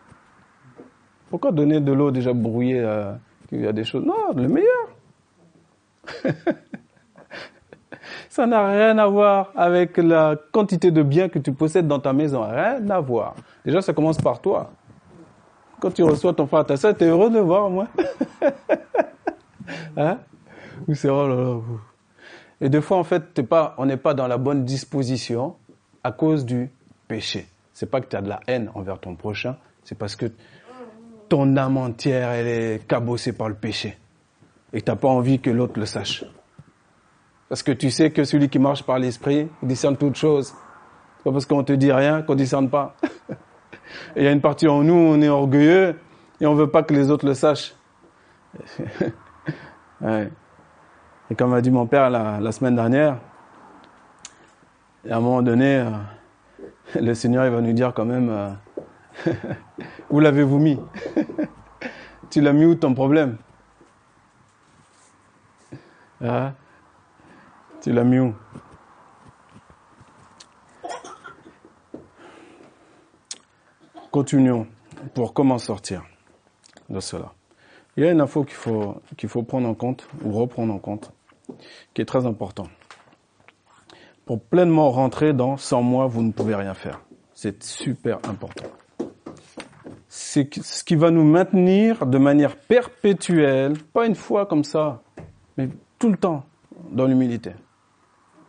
[1.30, 3.14] Pourquoi donner de l'eau déjà brouillée euh,
[3.52, 4.06] y a des choses?
[4.06, 4.88] Non, le meilleur.
[8.30, 12.12] Ça n'a rien à voir avec la quantité de biens que tu possèdes dans ta
[12.14, 12.44] maison.
[12.44, 13.34] Rien à voir.
[13.64, 14.72] Déjà, ça commence par toi.
[15.86, 17.88] Quand tu reçois ton frère, ta soeur, es heureux de voir, moi.
[19.98, 20.18] hein?
[20.88, 21.60] Ou c'est oh là là.
[22.60, 25.58] Et des fois, en fait, pas, on n'est pas dans la bonne disposition
[26.04, 26.72] à cause du
[27.08, 27.46] péché.
[27.72, 30.26] C'est pas que tu as de la haine envers ton prochain, c'est parce que
[31.30, 33.96] ton âme entière, elle est cabossée par le péché.
[34.74, 36.26] Et n'as pas envie que l'autre le sache.
[37.48, 40.48] Parce que tu sais que celui qui marche par l'esprit discerne toutes choses.
[41.18, 42.96] C'est pas parce qu'on te dit rien qu'on discerne pas.
[44.16, 45.96] il y a une partie en nous, on est orgueilleux
[46.42, 47.76] et on veut pas que les autres le sachent.
[51.32, 53.18] Et comme a dit mon père la, semaine dernière,
[55.10, 55.90] à un moment donné, euh,
[57.02, 58.52] le Seigneur va nous dire quand même, euh,
[60.10, 60.80] où l'avez-vous mis?
[62.30, 63.38] Tu l'as mis où ton problème?
[66.22, 66.54] Hein?
[67.82, 68.34] Tu l'as mis où?
[74.16, 74.66] Continuons
[75.14, 76.02] pour comment sortir
[76.90, 77.34] de cela.
[77.98, 80.78] Il y a une info qu'il faut, qu'il faut prendre en compte ou reprendre en
[80.78, 81.12] compte,
[81.94, 82.70] qui est très important.
[84.26, 87.02] Pour pleinement rentrer dans sans moi, vous ne pouvez rien faire.
[87.34, 88.68] C'est super important.
[90.08, 95.02] C'est ce qui va nous maintenir de manière perpétuelle, pas une fois comme ça,
[95.58, 95.68] mais
[96.00, 96.46] tout le temps
[96.90, 97.52] dans l'humilité.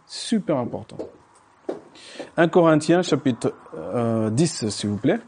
[0.07, 0.99] Super important.
[2.37, 3.53] 1 Corinthiens chapitre
[4.31, 5.19] 10, euh, s'il vous plaît.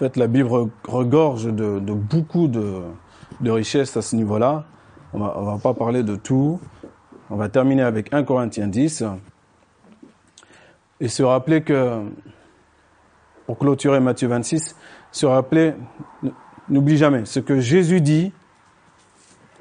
[0.00, 0.48] En fait, la Bible
[0.88, 2.80] regorge de, beaucoup de,
[3.44, 4.64] richesses à ce niveau-là.
[5.12, 6.58] On va, va pas parler de tout.
[7.28, 9.04] On va terminer avec 1 Corinthiens 10.
[11.00, 12.00] Et se rappeler que,
[13.44, 14.74] pour clôturer Matthieu 26,
[15.12, 15.74] se rappeler,
[16.70, 18.32] n'oublie jamais, ce que Jésus dit,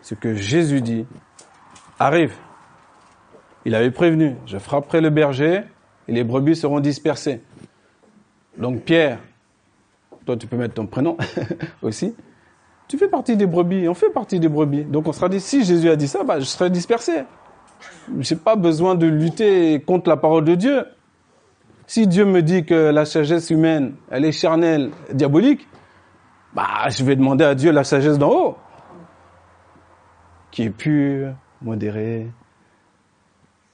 [0.01, 1.05] ce que Jésus dit,
[1.99, 2.33] arrive.
[3.65, 5.63] Il avait prévenu, je frapperai le berger
[6.07, 7.41] et les brebis seront dispersées.
[8.57, 9.19] Donc Pierre,
[10.29, 11.17] toi tu peux mettre ton prénom
[11.81, 12.13] aussi,
[12.87, 14.83] tu fais partie des brebis, on fait partie des brebis.
[14.83, 17.23] Donc on sera dit, si Jésus a dit ça, bah, je serai dispersé.
[18.19, 20.85] Je n'ai pas besoin de lutter contre la parole de Dieu.
[21.87, 25.67] Si Dieu me dit que la sagesse humaine, elle est charnelle, diabolique,
[26.53, 28.57] bah, je vais demander à Dieu la sagesse d'en haut,
[30.51, 32.29] qui est pure, modérée,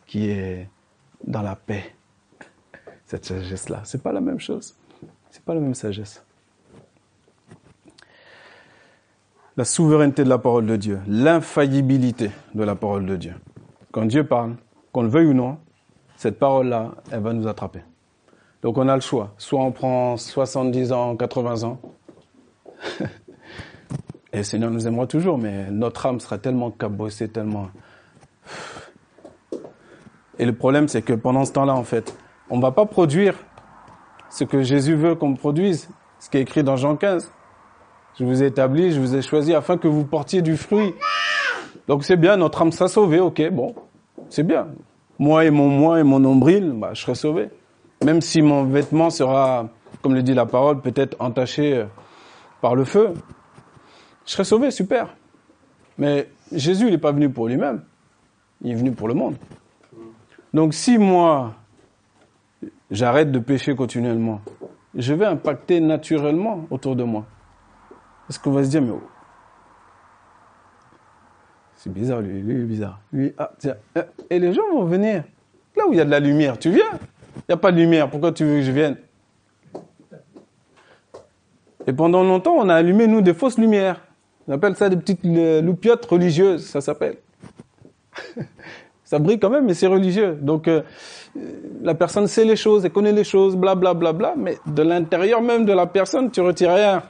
[0.05, 0.69] qui est
[1.25, 1.95] dans la paix.
[3.05, 4.77] Cette sagesse-là, c'est pas la même chose.
[5.29, 6.25] C'est pas la même sagesse.
[9.57, 13.35] La souveraineté de la parole de Dieu, l'infaillibilité de la parole de Dieu.
[13.93, 14.57] Quand Dieu parle,
[14.91, 15.57] qu'on le veuille ou non,
[16.17, 17.79] cette parole-là, elle va nous attraper.
[18.61, 19.33] Donc on a le choix.
[19.37, 21.79] Soit on prend 70 ans, 80 ans,
[24.33, 27.69] et le Seigneur nous aimera toujours, mais notre âme sera tellement cabossée, tellement...
[30.37, 32.17] Et le problème, c'est que pendant ce temps-là, en fait,
[32.49, 33.35] on ne va pas produire
[34.29, 35.87] ce que Jésus veut qu'on produise,
[36.19, 37.31] ce qui est écrit dans Jean 15.
[38.17, 40.93] Je vous ai établi, je vous ai choisi afin que vous portiez du fruit.
[41.87, 43.75] Donc c'est bien, notre âme sera sauvée, ok, bon,
[44.29, 44.67] c'est bien.
[45.19, 47.49] Moi et mon moi et mon nombril, bah, je serai sauvé.
[48.03, 49.69] Même si mon vêtement sera,
[50.01, 51.85] comme le dit la parole, peut-être entaché euh,
[52.61, 53.13] par le feu,
[54.25, 55.15] je serai sauvé, super.
[55.97, 57.83] Mais Jésus, il n'est pas venu pour lui-même,
[58.61, 59.35] il est venu pour le monde.
[60.53, 61.53] Donc si moi,
[62.89, 64.41] j'arrête de pécher continuellement,
[64.95, 67.25] je vais impacter naturellement autour de moi.
[68.29, 69.01] Est-ce qu'on va se dire, mais oh,
[71.75, 72.99] c'est bizarre, lui, lui, est bizarre.
[73.13, 73.75] Lui, ah, tiens.
[74.29, 75.23] Et les gens vont venir.
[75.77, 76.89] Là où il y a de la lumière, tu viens.
[77.35, 78.97] Il n'y a pas de lumière, pourquoi tu veux que je vienne?
[81.85, 84.01] Et pendant longtemps, on a allumé, nous, des fausses lumières.
[84.47, 87.17] On appelle ça des petites loupiottes religieuses, ça s'appelle.
[89.03, 90.39] ça brille quand même, mais c'est religieux.
[90.41, 90.81] Donc, euh,
[91.83, 94.81] la personne sait les choses, elle connaît les choses, bla bla bla bla, mais de
[94.81, 97.03] l'intérieur même de la personne, tu retires rien.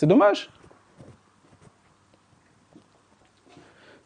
[0.00, 0.48] C'est dommage.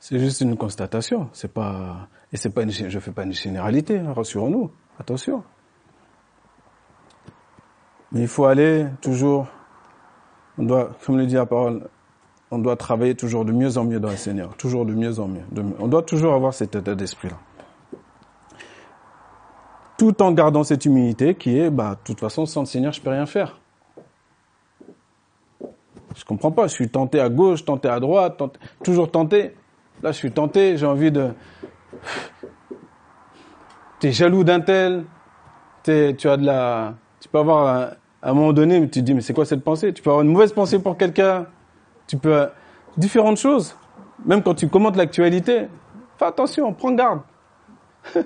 [0.01, 1.29] C'est juste une constatation.
[1.33, 4.01] C'est pas et c'est pas une, je fais pas une généralité.
[4.01, 4.73] Hein, rassurons-nous.
[4.99, 5.45] Attention.
[8.11, 9.47] Mais il faut aller toujours.
[10.59, 11.89] On doit, comme le dit la parole,
[12.51, 15.29] on doit travailler toujours de mieux en mieux dans le Seigneur, toujours de mieux en
[15.29, 15.45] mieux.
[15.79, 17.39] on doit toujours avoir cet état d'esprit-là.
[19.97, 23.01] Tout en gardant cette humilité qui est, bah, de toute façon, sans le Seigneur, je
[23.01, 23.61] peux rien faire.
[26.15, 26.67] Je comprends pas.
[26.67, 28.43] Je suis tenté à gauche, tenté à droite,
[28.83, 29.55] toujours tenté.
[30.03, 30.77] Là, je suis tenté.
[30.77, 31.31] J'ai envie de.
[34.01, 35.05] T'es jaloux d'un tel.
[35.87, 36.95] Es, tu as de la.
[37.21, 37.93] Tu peux avoir
[38.25, 39.93] à un moment donné, tu te dis mais c'est quoi cette pensée?
[39.93, 41.47] Tu peux avoir une mauvaise pensée pour quelqu'un.
[42.07, 42.49] Tu peux
[42.97, 43.77] différentes choses.
[44.25, 45.69] Même quand tu commentes l'actualité,
[46.19, 47.21] fais attention, prends garde.
[48.05, 48.25] fais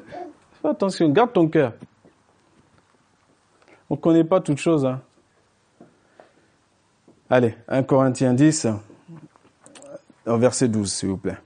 [0.62, 1.72] attention, garde ton cœur.
[3.90, 4.86] On ne connaît pas toutes choses.
[4.86, 5.00] Hein.
[7.30, 8.68] Allez, 1 Corinthiens 10,
[10.26, 11.36] verset 12, s'il vous plaît.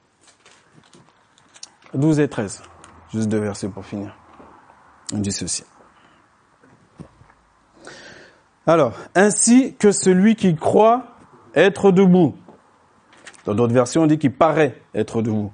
[1.94, 2.62] 12 et 13.
[3.12, 4.16] Juste deux versets pour finir.
[5.12, 5.64] On dit ceci.
[8.66, 11.04] Alors, ainsi que celui qui croit
[11.54, 12.36] être debout.
[13.44, 15.52] Dans d'autres versions, on dit qu'il paraît être debout.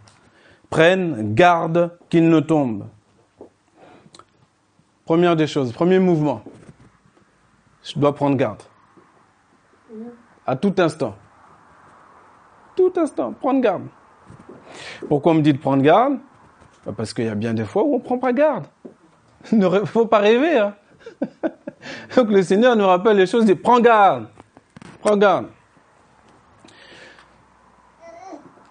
[0.69, 2.87] Prenne garde qu'il ne tombe.
[5.07, 6.45] Première des choses, premier mouvement.
[7.83, 8.63] Je dois prendre garde
[10.47, 11.15] à tout instant.
[12.77, 13.87] Tout instant, prendre garde.
[15.09, 16.19] Pourquoi on me dit de prendre garde?
[16.85, 18.67] Bah, Parce qu'il y a bien des fois où on ne prend pas garde.
[19.53, 20.59] Il ne faut pas rêver.
[20.59, 20.75] Hein.
[22.17, 24.29] Donc le Seigneur nous rappelle les choses, il dit, prends garde,
[25.01, 25.47] prends garde.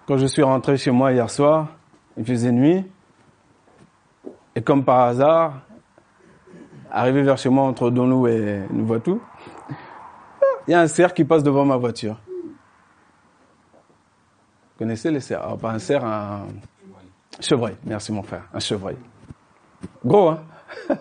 [0.07, 1.67] Quand je suis rentré chez moi hier soir,
[2.15, 2.85] il faisait nuit,
[4.55, 5.61] et comme par hasard,
[6.91, 9.21] arrivé vers chez moi entre Donlou et Nouveautou,
[10.67, 12.17] il y a un cerf qui passe devant ma voiture.
[13.73, 16.47] Vous connaissez les cerfs ah, Pas un cerf, un
[17.39, 17.75] chevreuil.
[17.85, 18.97] Merci mon frère, un chevreuil.
[20.05, 20.43] Gros, hein?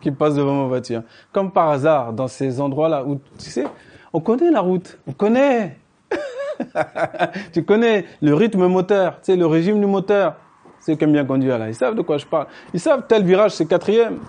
[0.00, 1.02] Qui passe devant ma voiture.
[1.32, 3.66] Comme par hasard, dans ces endroits-là où, tu sais,
[4.12, 5.78] on connaît la route, on connaît.
[7.52, 10.36] tu connais le rythme moteur, tu sais, le régime du moteur.
[10.78, 11.68] C'est comme bien conduire là.
[11.68, 12.46] Ils savent de quoi je parle.
[12.72, 14.20] Ils savent tel virage c'est quatrième.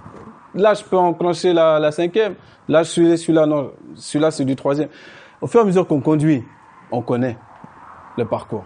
[0.58, 2.36] Là je peux enclencher la, cinquième.
[2.68, 4.90] Là celui-là non, celui-là c'est du troisième.
[5.40, 6.44] Au fur et à mesure qu'on conduit,
[6.92, 7.38] on connaît
[8.18, 8.66] le parcours.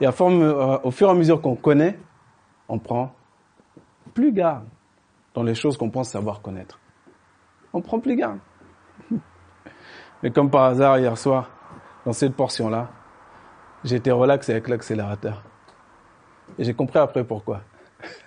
[0.00, 1.98] Et à euh, au fur et à mesure qu'on connaît,
[2.68, 3.14] on prend
[4.14, 4.64] plus garde
[5.34, 6.80] dans les choses qu'on pense savoir connaître.
[7.72, 8.38] On prend plus garde.
[10.22, 11.50] Mais comme par hasard, hier soir,
[12.06, 12.88] dans cette portion-là,
[13.84, 15.42] j'étais relax avec l'accélérateur.
[16.58, 17.60] Et j'ai compris après pourquoi.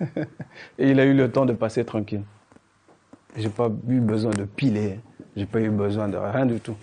[0.78, 2.22] et il a eu le temps de passer tranquille.
[3.36, 5.00] J'ai pas eu besoin de piler.
[5.36, 6.76] J'ai pas eu besoin de rien du tout.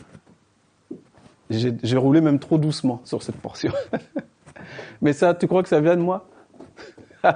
[1.49, 3.71] J'ai roulé même trop doucement sur cette portion.
[5.01, 6.27] Mais ça, tu crois que ça vient de moi?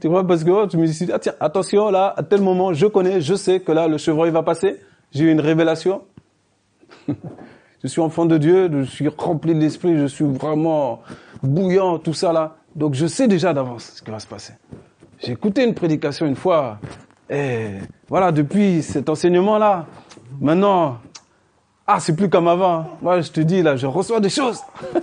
[0.00, 0.26] Tu crois?
[0.26, 3.34] Parce que tu me dis, ah, tiens, attention là, à tel moment, je connais, je
[3.34, 4.80] sais que là, le chevreuil va passer.
[5.12, 6.02] J'ai eu une révélation.
[7.08, 11.02] je suis enfant de Dieu, je suis rempli de l'esprit, je suis vraiment
[11.42, 12.56] bouillant, tout ça là.
[12.74, 14.54] Donc je sais déjà d'avance ce qui va se passer.
[15.18, 16.78] J'ai écouté une prédication une fois,
[17.30, 17.68] et
[18.08, 19.86] voilà, depuis cet enseignement-là,
[20.40, 20.98] maintenant,
[21.86, 22.86] ah, c'est plus comme avant.
[23.02, 24.60] Moi, je te dis, là, je reçois des choses.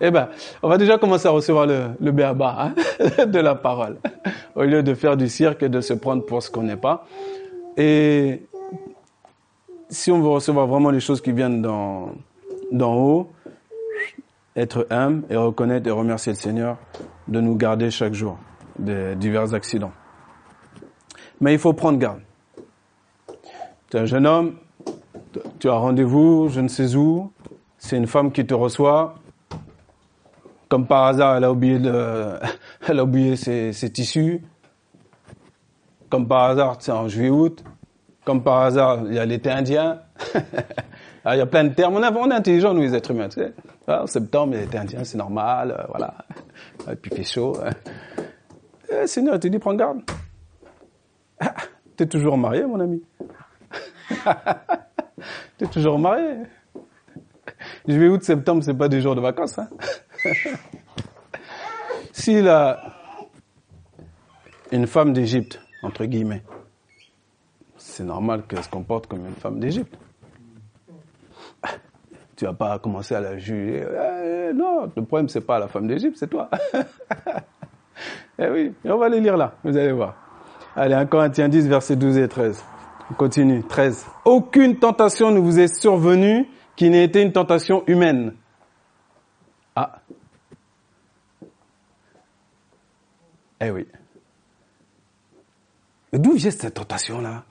[0.00, 0.28] eh ben,
[0.62, 3.98] on va déjà commencer à recevoir le, le béaba hein, de la parole,
[4.54, 7.06] au lieu de faire du cirque et de se prendre pour ce qu'on n'est pas.
[7.76, 8.42] Et
[9.88, 13.30] si on veut recevoir vraiment les choses qui viennent d'en haut,
[14.56, 16.76] être humble et reconnaître et remercier le Seigneur
[17.28, 18.36] de nous garder chaque jour
[18.78, 19.92] de divers accidents.
[21.40, 22.20] Mais il faut prendre garde.
[23.90, 24.56] Tu es un jeune homme,
[25.58, 27.32] tu as rendez-vous, je ne sais où,
[27.78, 29.14] c'est une femme qui te reçoit.
[30.68, 32.38] Comme par hasard, elle a oublié, de,
[32.88, 34.42] elle a oublié ses, tissus.
[36.08, 37.64] Comme par hasard, c'est en juillet-août.
[38.24, 40.00] Comme par hasard, il y a l'été indien.
[40.34, 41.96] il y a plein de termes.
[41.96, 43.28] On, est intelligents, nous, les êtres humains.
[43.28, 43.52] Tu sais.
[43.88, 45.74] en septembre, il y a l'été indien, c'est normal.
[45.76, 46.14] Euh, voilà.
[46.90, 47.56] Et puis il fait chaud.
[48.92, 50.02] Eh, Seigneur, te dit, prends garde.
[51.96, 53.02] T'es toujours marié, mon ami.
[55.58, 56.42] T'es toujours marié.
[57.86, 59.58] Juillet, août, septembre, c'est pas des jours de vacances.
[59.58, 59.68] Hein.
[62.12, 62.80] si la,
[64.72, 66.42] une femme d'Égypte, entre guillemets,
[67.76, 69.96] c'est normal qu'elle se comporte comme une femme d'Égypte.
[72.36, 73.84] Tu vas pas commencer à la juger.
[73.84, 76.48] Eh, non, le problème c'est pas la femme d'Égypte, c'est toi.
[78.38, 80.29] eh oui, on va les lire là, vous allez voir.
[80.76, 82.64] Allez, 1 Corinthiens 10, versets 12 et 13.
[83.10, 84.06] On continue, 13.
[84.24, 86.46] Aucune tentation ne vous est survenue
[86.76, 88.34] qui n'ait été une tentation humaine.
[89.74, 90.00] Ah.
[93.60, 93.86] Eh oui.
[96.12, 97.44] Mais d'où vient cette tentation-là?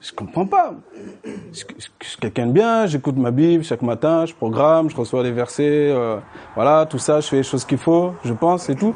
[0.00, 0.74] Je comprends pas.
[1.24, 1.64] Je,
[2.00, 5.90] suis quelqu'un de bien, j'écoute ma Bible chaque matin, je programme, je reçois les versets,
[5.90, 6.18] euh,
[6.54, 8.94] voilà, tout ça, je fais les choses qu'il faut, je pense et tout.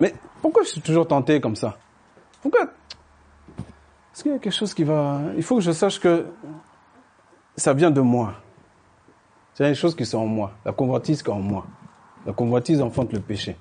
[0.00, 1.76] Mais, pourquoi je suis toujours tenté comme ça?
[2.42, 5.20] Pourquoi Est-ce qu'il y a quelque chose qui va...
[5.36, 6.26] Il faut que je sache que
[7.56, 8.34] ça vient de moi.
[9.54, 10.52] C'est une chose qui sont en moi.
[10.64, 11.66] La convoitise qui est en moi.
[12.26, 13.56] La convoitise enfante le péché.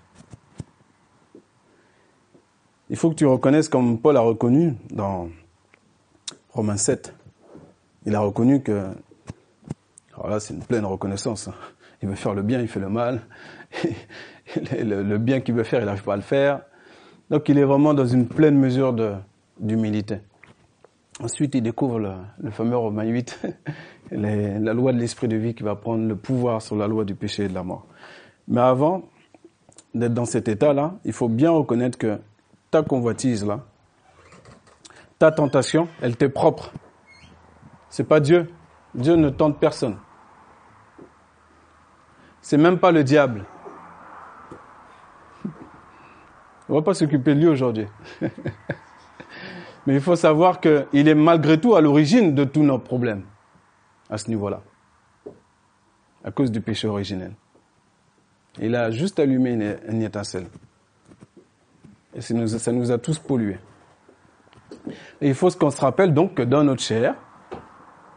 [2.89, 5.29] Il faut que tu reconnaisses comme Paul a reconnu dans
[6.57, 7.13] Romains 7,
[8.05, 8.87] il a reconnu que,
[10.15, 11.53] alors là c'est une pleine reconnaissance, hein.
[12.01, 13.21] il veut faire le bien, il fait le mal,
[14.55, 16.61] le, bien qu'il veut faire, il n'arrive pas à le faire.
[17.29, 18.95] Donc il est vraiment dans une pleine mesure
[19.59, 20.19] d'humilité.
[21.21, 23.41] Ensuite, il découvre le, fameux Romain 8,
[24.11, 27.15] la loi de l'esprit de vie qui va prendre le pouvoir sur la loi du
[27.15, 27.87] péché et de la mort.
[28.47, 29.03] Mais avant
[29.95, 32.19] d'être dans cet état-là, il faut bien reconnaître que
[32.69, 33.61] ta convoitise, là,
[35.17, 36.71] ta tentation, elle t'est propre.
[37.89, 38.51] C'est pas Dieu.
[38.93, 39.97] Dieu ne tente personne.
[42.41, 43.45] C'est même pas le diable.
[46.69, 47.87] On va pas s'occuper de lui aujourd'hui.
[49.87, 53.23] Mais il faut savoir qu'il est malgré tout à l'origine de tous nos problèmes
[54.09, 54.61] à ce niveau-là.
[56.23, 57.31] À cause du péché originel.
[58.59, 60.47] Il a juste allumé une, étincelle.
[62.13, 63.59] Et ça nous a tous pollués.
[65.21, 67.15] Et il faut qu'on se rappelle donc que dans notre chair,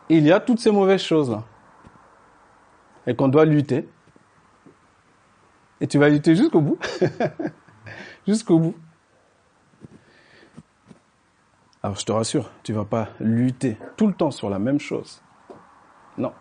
[0.08, 1.44] il y a toutes ces mauvaises choses-là.
[3.06, 3.88] Et qu'on doit lutter.
[5.80, 6.78] Et tu vas lutter jusqu'au bout.
[8.30, 8.74] jusqu'au bout.
[11.82, 15.22] Alors je te rassure, tu vas pas lutter tout le temps sur la même chose.
[16.18, 16.32] Non.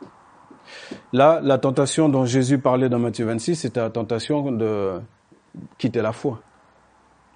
[1.13, 5.01] Là, la tentation dont Jésus parlait dans Matthieu 26, c'était la tentation de
[5.77, 6.41] quitter la foi,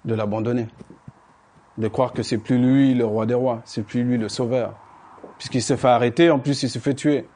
[0.04, 0.68] de l'abandonner,
[1.78, 4.74] de croire que c'est plus lui le roi des rois, c'est plus lui le sauveur,
[5.38, 7.26] puisqu'il se fait arrêter, en plus il se fait tuer.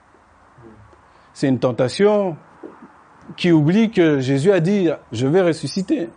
[1.33, 2.37] C'est une tentation
[3.37, 6.11] qui oublie que Jésus a dit, je vais ressusciter.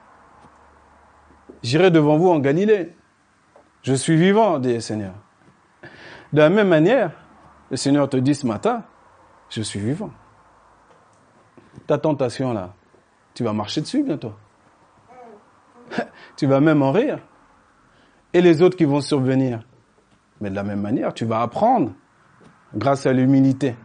[1.63, 2.95] J'irai devant vous en Galilée.
[3.83, 5.13] Je suis vivant, dit le Seigneur.
[6.33, 7.11] De la même manière,
[7.69, 8.83] le Seigneur te dit ce matin,
[9.49, 10.11] je suis vivant.
[11.87, 12.73] Ta tentation là,
[13.33, 14.33] tu vas marcher dessus bientôt.
[16.37, 17.19] tu vas même en rire.
[18.33, 19.61] Et les autres qui vont survenir.
[20.39, 21.91] Mais de la même manière, tu vas apprendre,
[22.73, 23.75] grâce à l'humilité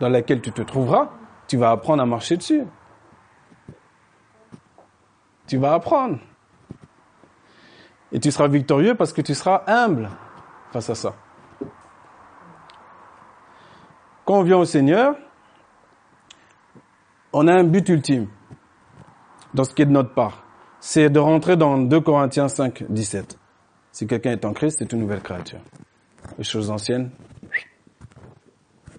[0.00, 1.10] dans laquelle tu te trouveras,
[1.46, 2.64] tu vas apprendre à marcher dessus.
[5.46, 6.18] Tu vas apprendre.
[8.12, 10.08] Et tu seras victorieux parce que tu seras humble
[10.72, 11.14] face à ça.
[14.24, 15.16] Quand on vient au Seigneur,
[17.32, 18.28] on a un but ultime
[19.54, 20.44] dans ce qui est de notre part.
[20.80, 23.38] C'est de rentrer dans 2 Corinthiens 5, 17.
[23.92, 25.60] Si quelqu'un est en Christ, c'est une nouvelle créature.
[26.38, 27.10] Les choses anciennes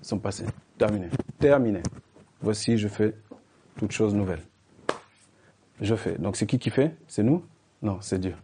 [0.01, 0.45] sont passées.
[0.77, 1.09] Terminées.
[1.39, 1.83] Terminées.
[2.41, 3.13] Voici, je fais
[3.77, 4.43] toutes choses nouvelles.
[5.81, 6.17] Je fais.
[6.17, 6.95] Donc c'est qui qui fait?
[7.07, 7.43] C'est nous?
[7.81, 8.35] Non, c'est Dieu.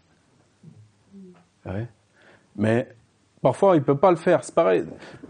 [2.55, 2.87] Mais
[3.41, 4.43] parfois, il peut pas le faire.
[4.43, 4.85] C'est pareil.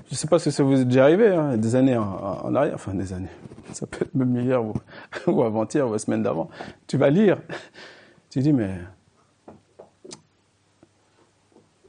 [0.09, 2.93] Je sais pas si ça vous est déjà arrivé, hein, des années en, arrière, enfin
[2.93, 3.29] des années.
[3.73, 4.61] Ça peut être même hier
[5.27, 6.49] ou, avant-hier ou la semaine d'avant.
[6.87, 7.39] Tu vas lire.
[8.29, 8.77] Tu dis, mais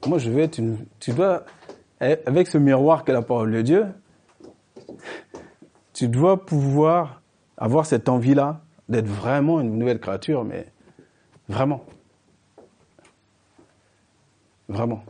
[0.07, 0.61] moi je vais être.
[1.01, 1.45] Tu dois,
[2.01, 3.87] avec ce miroir qu'est la parole de Dieu,
[5.93, 7.23] tu dois pouvoir
[7.57, 10.67] avoir cette envie-là d'être vraiment une nouvelle créature, mais
[11.49, 11.85] vraiment.
[14.69, 15.05] Vraiment.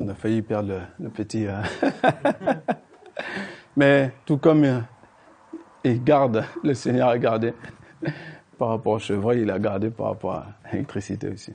[0.00, 1.46] On a failli perdre le, petit.
[1.46, 1.60] Euh,
[3.76, 4.80] mais tout comme euh,
[5.84, 7.52] il garde, le Seigneur a gardé
[8.58, 11.52] par rapport au chevreuil, il a gardé par rapport à l'électricité aussi.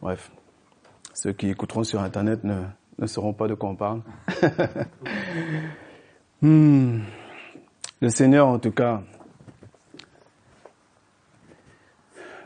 [0.00, 0.30] Bref,
[1.12, 2.62] ceux qui écouteront sur Internet ne,
[2.98, 4.02] ne sauront pas de quoi on parle.
[6.40, 7.00] Hmm.
[8.00, 9.02] Le Seigneur, en tout cas,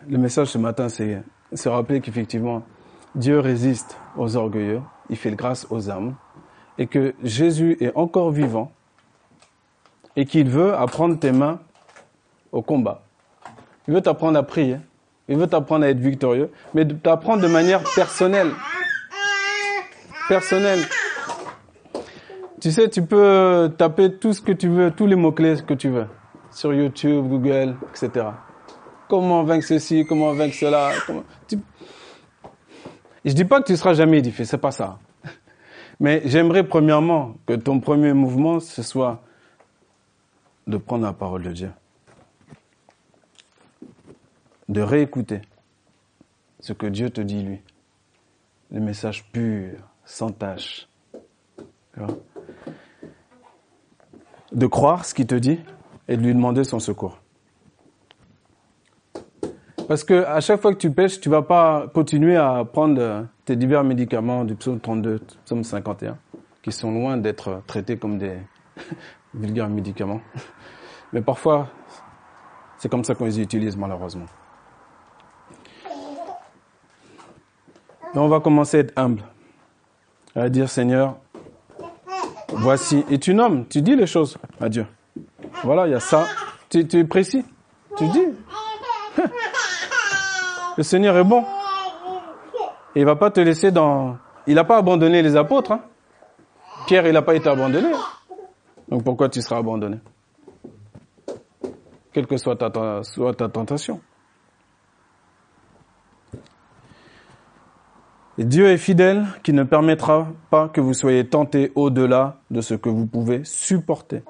[0.09, 1.23] le message ce matin, c'est
[1.53, 2.63] se rappeler qu'effectivement,
[3.15, 4.81] Dieu résiste aux orgueilleux,
[5.11, 6.15] il fait grâce aux âmes,
[6.79, 8.73] et que Jésus est encore vivant,
[10.17, 11.61] et qu'il veut apprendre tes mains
[12.53, 13.03] au combat.
[13.89, 14.79] Il veut t'apprendre à prier,
[15.29, 18.51] il veut t'apprendre à être victorieux, mais t'apprendre de manière personnelle.
[20.29, 20.81] Personnelle.
[22.61, 25.89] Tu sais, tu peux taper tout ce que tu veux, tous les mots-clés que tu
[25.89, 26.07] veux,
[26.51, 28.27] sur YouTube, Google, etc.
[29.13, 30.91] Comment vaincre ceci, comment vaincre cela.
[31.07, 31.25] Comment...
[31.47, 31.59] Tu...
[33.27, 34.99] Je dis pas que tu seras jamais édifié, c'est pas ça.
[36.01, 39.23] Mais j'aimerais premièrement que ton premier mouvement, ce soit
[40.67, 41.71] de prendre la parole de Dieu.
[44.71, 45.43] De réécouter
[46.61, 47.61] ce que Dieu te dit lui.
[48.71, 50.89] Le message pur, sans tâche.
[54.53, 55.61] De croire ce qu'il te dit
[56.09, 57.22] et de lui demander son secours.
[59.93, 63.57] Parce que à chaque fois que tu pêches, tu vas pas continuer à prendre tes
[63.57, 66.17] divers médicaments du psaume 32, psaume 51,
[66.63, 68.39] qui sont loin d'être traités comme des
[69.35, 70.23] vulgaires médicaments.
[71.13, 71.69] Mais parfois,
[72.79, 74.25] c'est comme ça qu'on les utilise malheureusement.
[78.15, 79.25] Mais on va commencer à être humble,
[80.35, 81.19] à dire Seigneur,
[82.49, 83.05] voici.
[83.11, 84.87] Et tu nommes, tu dis les choses à Dieu.
[85.63, 86.25] Voilà, il y a ça.
[86.71, 87.45] Tu, tu es précis.
[87.99, 88.25] Tu dis.
[90.77, 91.45] Le Seigneur est bon.
[92.95, 94.17] Il va pas te laisser dans...
[94.47, 95.73] Il n'a pas abandonné les apôtres.
[95.73, 95.83] Hein.
[96.87, 97.93] Pierre, il n'a pas été abandonné.
[98.89, 99.99] Donc pourquoi tu seras abandonné?
[102.13, 104.01] Quelle que soit ta, soit ta tentation.
[108.39, 112.75] Et Dieu est fidèle qui ne permettra pas que vous soyez tentés au-delà de ce
[112.75, 114.23] que vous pouvez supporter.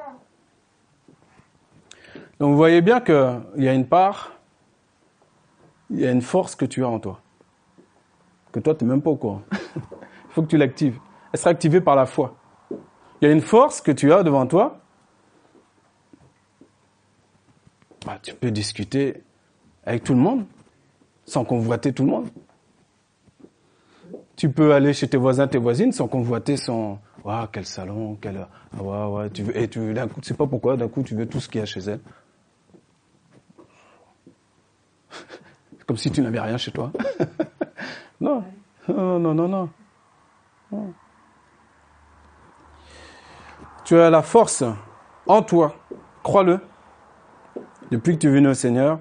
[2.38, 4.32] Donc vous voyez bien qu'il y a une part
[5.92, 7.20] il y a une force que tu as en toi,
[8.50, 9.42] que toi, tu n'es même pas au courant.
[9.52, 9.58] il
[10.30, 10.98] faut que tu l'actives.
[11.32, 12.34] Elle sera activée par la foi.
[13.20, 14.80] Il y a une force que tu as devant toi.
[18.06, 19.22] Bah, tu peux discuter
[19.84, 20.44] avec tout le monde.
[21.24, 22.28] sans convoiter tout le monde.
[24.34, 28.48] Tu peux aller chez tes voisins, tes voisines sans convoiter son, waouh, quel salon, quel,
[28.76, 31.02] ah, ouais, ouais, tu veux, et tu d'un coup, tu sais pas pourquoi, d'un coup,
[31.02, 32.00] tu veux tout ce qu'il y a chez elle.
[35.92, 36.90] Comme si tu n'avais rien chez toi.
[38.22, 38.42] non,
[38.88, 39.68] non, non, non,
[40.72, 40.94] non.
[43.84, 44.64] Tu as la force
[45.26, 45.76] en toi,
[46.22, 46.60] crois-le,
[47.90, 49.00] depuis que tu es venu au Seigneur,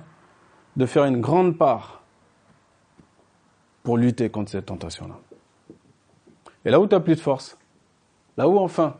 [0.75, 2.03] de faire une grande part
[3.83, 5.15] pour lutter contre cette tentation-là.
[6.65, 7.57] Et là où tu n'as plus de force,
[8.35, 8.97] là où enfin,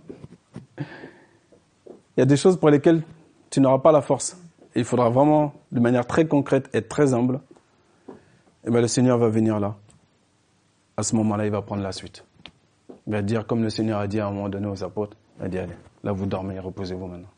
[0.80, 3.04] il y a des choses pour lesquelles
[3.50, 4.42] tu n'auras pas la force.
[4.76, 7.42] Il faudra vraiment, de manière très concrète, être très humble.
[8.66, 9.76] Et bien le Seigneur va venir là.
[10.98, 12.24] À ce moment-là, il va prendre la suite.
[13.08, 15.46] Il va dire, comme le Seigneur a dit à un moment donné aux apôtres, il
[15.46, 17.30] a dit, allez, là vous dormez, reposez-vous maintenant.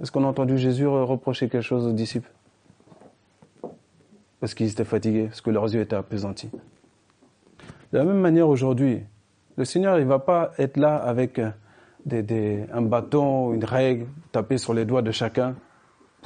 [0.00, 2.30] Est-ce qu'on a entendu Jésus reprocher quelque chose aux disciples?
[4.40, 6.50] Parce qu'ils étaient fatigués, parce que leurs yeux étaient appesantis.
[7.92, 9.02] De la même manière aujourd'hui,
[9.56, 11.50] le Seigneur, il va pas être là avec euh,
[12.04, 15.54] des, un bâton, une règle, taper sur les doigts de chacun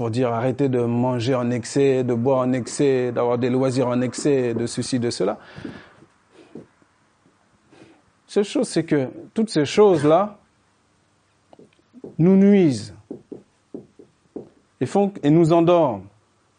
[0.01, 4.01] pour dire arrêtez de manger en excès, de boire en excès, d'avoir des loisirs en
[4.01, 5.39] excès, de ceci, de cela.
[8.27, 10.39] Cette chose, c'est que toutes ces choses-là
[12.17, 12.95] nous nuisent
[14.81, 16.07] et, font, et nous endorment.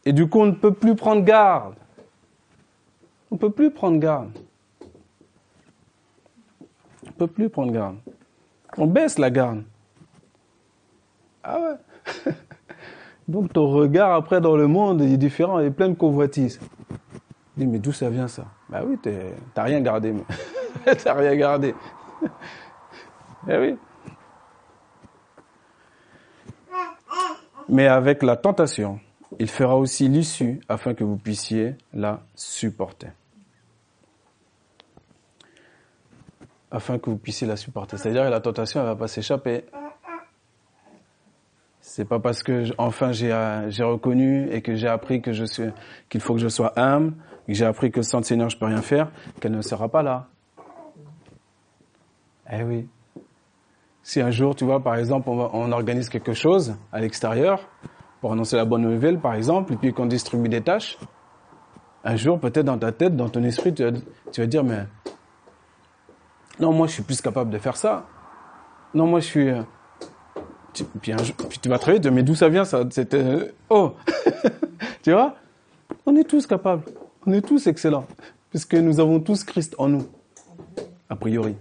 [0.05, 1.73] Et du coup, on ne peut plus prendre garde.
[3.31, 4.29] On ne peut plus prendre garde.
[7.05, 7.97] On ne peut plus prendre garde.
[8.77, 9.63] On baisse la garde.
[11.43, 12.33] Ah ouais.
[13.31, 16.59] Donc ton regard après dans le monde est différent, il est plein de convoitises.
[17.55, 18.43] dis mais d'où ça vient ça?
[18.67, 18.99] Bah oui,
[19.53, 20.13] t'as rien gardé.
[21.03, 21.73] t'as rien gardé.
[23.47, 23.77] eh oui.
[27.69, 28.99] Mais avec la tentation,
[29.39, 33.13] il fera aussi l'issue afin que vous puissiez la supporter.
[36.69, 37.97] Afin que vous puissiez la supporter.
[37.97, 39.63] C'est-à-dire que la tentation, elle va pas s'échapper.
[41.93, 43.37] C'est pas parce que enfin j'ai
[43.67, 45.71] j'ai reconnu et que j'ai appris que je suis
[46.07, 47.15] qu'il faut que je sois humble,
[47.45, 49.11] que j'ai appris que sans le Seigneur je peux rien faire,
[49.41, 50.27] qu'elle ne sera pas là.
[52.49, 52.87] Eh oui.
[54.03, 57.67] Si un jour, tu vois, par exemple, on, organise quelque chose à l'extérieur
[58.21, 60.97] pour annoncer la bonne nouvelle, par exemple, et puis qu'on distribue des tâches,
[62.05, 64.85] un jour, peut-être dans ta tête, dans ton esprit, tu vas, dire, mais
[66.57, 68.05] non, moi, je suis plus capable de faire ça.
[68.93, 69.51] Non, moi, je suis...
[70.79, 73.17] Euh, puis, tu vas travailler, mais d'où ça vient ça C'était...
[73.17, 73.93] Euh, oh
[75.03, 75.35] Tu vois?
[76.05, 76.83] On est tous capables.
[77.25, 78.05] On est tous excellents.
[78.49, 80.07] Puisque nous avons tous Christ en nous.
[81.09, 81.55] A priori.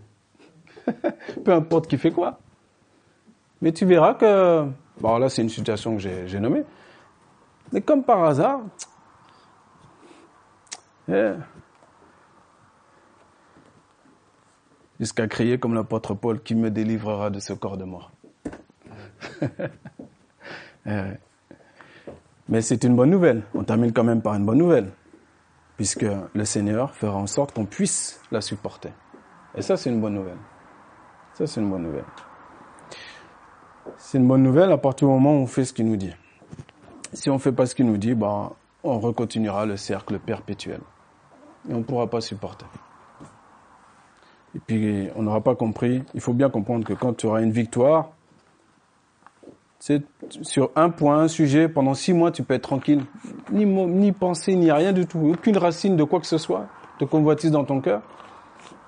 [1.44, 2.38] Peu importe qui fait quoi.
[3.62, 4.66] Mais tu verras que,
[5.00, 6.64] bon là c'est une situation que j'ai nommée,
[7.72, 8.60] mais comme par hasard,
[11.12, 11.32] eh,
[14.98, 18.10] jusqu'à crier comme l'apôtre Paul, qui me délivrera de ce corps de mort?
[20.86, 21.12] Eh,
[22.48, 23.42] mais c'est une bonne nouvelle.
[23.54, 24.90] On termine quand même par une bonne nouvelle,
[25.76, 28.90] puisque le Seigneur fera en sorte qu'on puisse la supporter.
[29.54, 30.38] Et ça, c'est une bonne nouvelle.
[31.34, 32.04] Ça, c'est une bonne nouvelle.
[33.98, 36.14] C'est une bonne nouvelle à partir du moment où on fait ce qu'il nous dit.
[37.12, 38.52] Si on ne fait pas ce qu'il nous dit, ben,
[38.82, 40.80] on recontinuera le cercle perpétuel.
[41.68, 42.66] Et on ne pourra pas supporter.
[44.54, 46.02] Et puis, on n'aura pas compris.
[46.14, 48.10] Il faut bien comprendre que quand tu auras une victoire,
[49.80, 50.02] c'est
[50.42, 53.02] sur un point, un sujet, pendant six mois, tu peux être tranquille.
[53.50, 55.32] Ni, ni penser, ni rien du tout.
[55.32, 56.68] Aucune racine de quoi que ce soit
[57.00, 58.02] de convoitise dans ton cœur.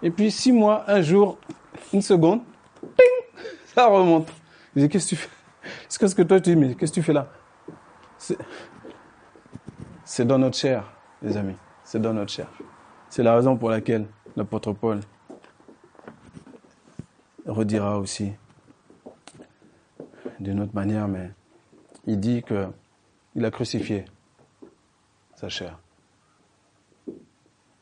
[0.03, 1.39] Et puis six mois, un jour,
[1.95, 2.43] une seconde,
[2.81, 3.43] ping,
[3.75, 4.29] ça remonte.
[4.77, 5.31] Je dis, qu'est-ce que tu fais?
[5.89, 7.29] C'est ce que toi tu dis, mais qu'est-ce que tu fais là?
[10.05, 10.85] C'est dans notre chair,
[11.23, 11.57] les amis.
[11.85, 12.49] C'est dans notre chair.
[13.09, 15.01] C'est la raison pour laquelle l'apôtre Paul
[17.47, 18.33] redira aussi
[20.43, 21.31] d'une autre manière, mais
[22.07, 22.69] il dit que
[23.35, 24.05] il a crucifié
[25.35, 25.79] sa chair.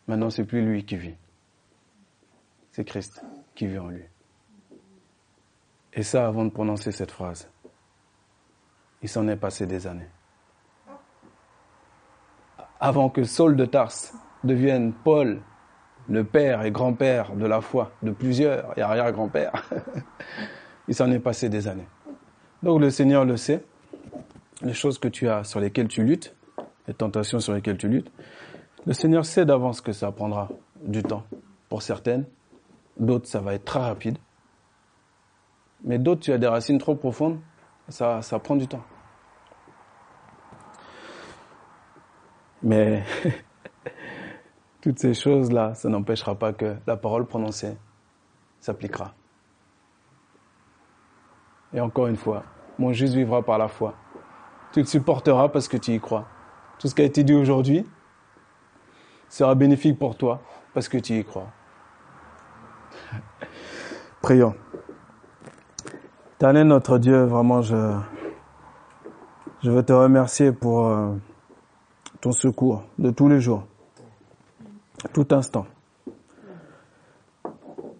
[0.06, 1.16] Maintenant, c'est plus lui qui vit,
[2.72, 4.04] c'est Christ qui vit en lui.
[5.92, 7.50] Et ça, avant de prononcer cette phrase,
[9.02, 10.08] il s'en est passé des années.
[12.78, 15.40] Avant que Saul de Tarse devienne Paul,
[16.08, 19.52] le père et grand-père de la foi de plusieurs et arrière-grand-père,
[20.88, 21.88] il s'en est passé des années.
[22.62, 23.64] Donc le Seigneur le sait,
[24.62, 26.34] les choses que tu as sur lesquelles tu luttes,
[26.86, 28.11] les tentations sur lesquelles tu luttes,
[28.86, 30.48] le Seigneur sait d'avance que ça prendra
[30.82, 31.24] du temps
[31.68, 32.26] pour certaines,
[33.00, 34.18] D'autres, ça va être très rapide.
[35.84, 37.40] Mais d'autres, tu as des racines trop profondes,
[37.88, 38.84] ça, ça prend du temps.
[42.62, 43.02] Mais
[44.82, 47.74] toutes ces choses-là, ça n'empêchera pas que la parole prononcée
[48.61, 49.14] s'appliquera.
[51.72, 52.44] Et encore une fois,
[52.78, 53.94] mon juste vivra par la foi.
[54.72, 56.26] Tu le supporteras parce que tu y crois.
[56.78, 57.86] Tout ce qui a été dit aujourd'hui
[59.28, 60.40] sera bénéfique pour toi
[60.74, 61.48] parce que tu y crois.
[64.22, 64.54] Prions.
[66.36, 67.96] Éternel notre Dieu, vraiment, je,
[69.62, 71.14] je veux te remercier pour euh,
[72.20, 73.64] ton secours de tous les jours,
[75.12, 75.66] tout instant.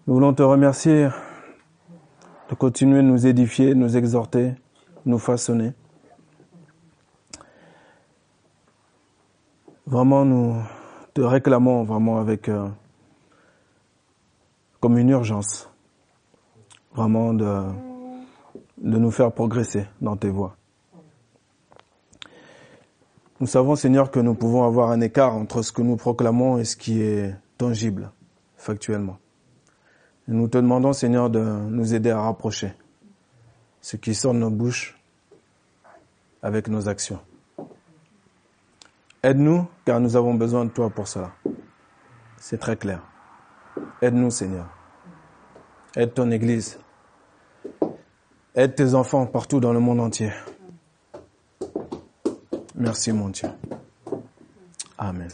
[0.07, 1.09] Nous voulons te remercier
[2.51, 4.53] de continuer de nous édifier, nous exhorter,
[5.05, 5.71] nous façonner.
[9.87, 10.61] Vraiment, nous
[11.13, 12.67] te réclamons vraiment avec euh,
[14.81, 15.69] comme une urgence,
[16.93, 17.63] vraiment de,
[18.77, 20.57] de nous faire progresser dans tes voies.
[23.39, 26.65] Nous savons, Seigneur, que nous pouvons avoir un écart entre ce que nous proclamons et
[26.65, 28.11] ce qui est tangible,
[28.57, 29.20] factuellement.
[30.31, 32.71] Nous te demandons, Seigneur, de nous aider à rapprocher
[33.81, 34.97] ce qui sort de nos bouches
[36.41, 37.19] avec nos actions.
[39.21, 41.33] Aide-nous, car nous avons besoin de toi pour cela.
[42.37, 43.03] C'est très clair.
[44.01, 44.69] Aide-nous, Seigneur.
[45.97, 46.79] Aide ton Église.
[48.55, 50.31] Aide tes enfants partout dans le monde entier.
[52.75, 53.49] Merci, mon Dieu.
[54.97, 55.31] Amen.